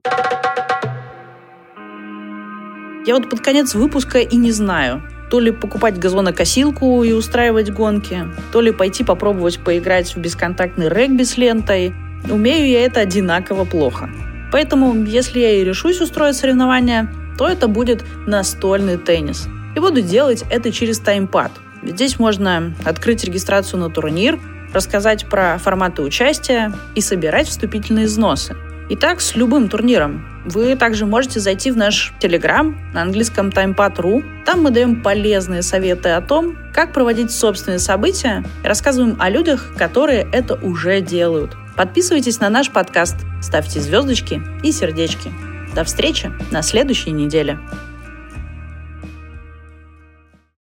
Я 3.05 3.15
вот 3.15 3.29
под 3.29 3.39
конец 3.41 3.73
выпуска 3.75 4.19
и 4.19 4.35
не 4.35 4.51
знаю, 4.51 5.01
то 5.29 5.39
ли 5.39 5.51
покупать 5.51 5.97
газонокосилку 5.97 7.03
и 7.03 7.11
устраивать 7.13 7.71
гонки, 7.71 8.25
то 8.51 8.61
ли 8.61 8.71
пойти 8.71 9.03
попробовать 9.03 9.59
поиграть 9.59 10.15
в 10.15 10.19
бесконтактный 10.19 10.89
регби 10.89 11.23
с 11.23 11.37
лентой. 11.37 11.93
Умею 12.29 12.67
я 12.67 12.85
это 12.85 12.99
одинаково 12.99 13.65
плохо. 13.65 14.09
Поэтому, 14.51 15.05
если 15.05 15.39
я 15.39 15.51
и 15.51 15.63
решусь 15.63 16.01
устроить 16.01 16.35
соревнования, 16.35 17.09
то 17.37 17.47
это 17.47 17.67
будет 17.67 18.03
настольный 18.27 18.97
теннис. 18.97 19.47
И 19.75 19.79
буду 19.79 20.01
делать 20.01 20.43
это 20.49 20.71
через 20.71 20.99
таймпад. 20.99 21.51
Здесь 21.83 22.19
можно 22.19 22.73
открыть 22.83 23.23
регистрацию 23.23 23.79
на 23.79 23.89
турнир, 23.89 24.37
рассказать 24.73 25.27
про 25.27 25.57
форматы 25.57 26.01
участия 26.01 26.73
и 26.95 27.01
собирать 27.01 27.47
вступительные 27.47 28.05
взносы. 28.05 28.55
И 28.89 28.95
так 28.95 29.21
с 29.21 29.35
любым 29.35 29.69
турниром. 29.69 30.25
Вы 30.45 30.75
также 30.75 31.05
можете 31.05 31.39
зайти 31.39 31.69
в 31.69 31.77
наш 31.77 32.11
Телеграм 32.19 32.75
на 32.91 33.03
английском 33.03 33.49
timepad.ru. 33.49 34.23
Там 34.45 34.63
мы 34.63 34.71
даем 34.71 35.03
полезные 35.03 35.61
советы 35.61 36.09
о 36.09 36.21
том, 36.21 36.57
как 36.73 36.91
проводить 36.91 37.31
собственные 37.31 37.77
события 37.77 38.43
и 38.63 38.67
рассказываем 38.67 39.15
о 39.19 39.29
людях, 39.29 39.73
которые 39.77 40.27
это 40.31 40.55
уже 40.55 41.01
делают. 41.01 41.55
Подписывайтесь 41.75 42.39
на 42.39 42.49
наш 42.49 42.71
подкаст, 42.71 43.15
ставьте 43.41 43.79
звездочки 43.79 44.41
и 44.63 44.71
сердечки. 44.71 45.31
До 45.75 45.83
встречи 45.83 46.31
на 46.49 46.63
следующей 46.63 47.11
неделе. 47.11 47.59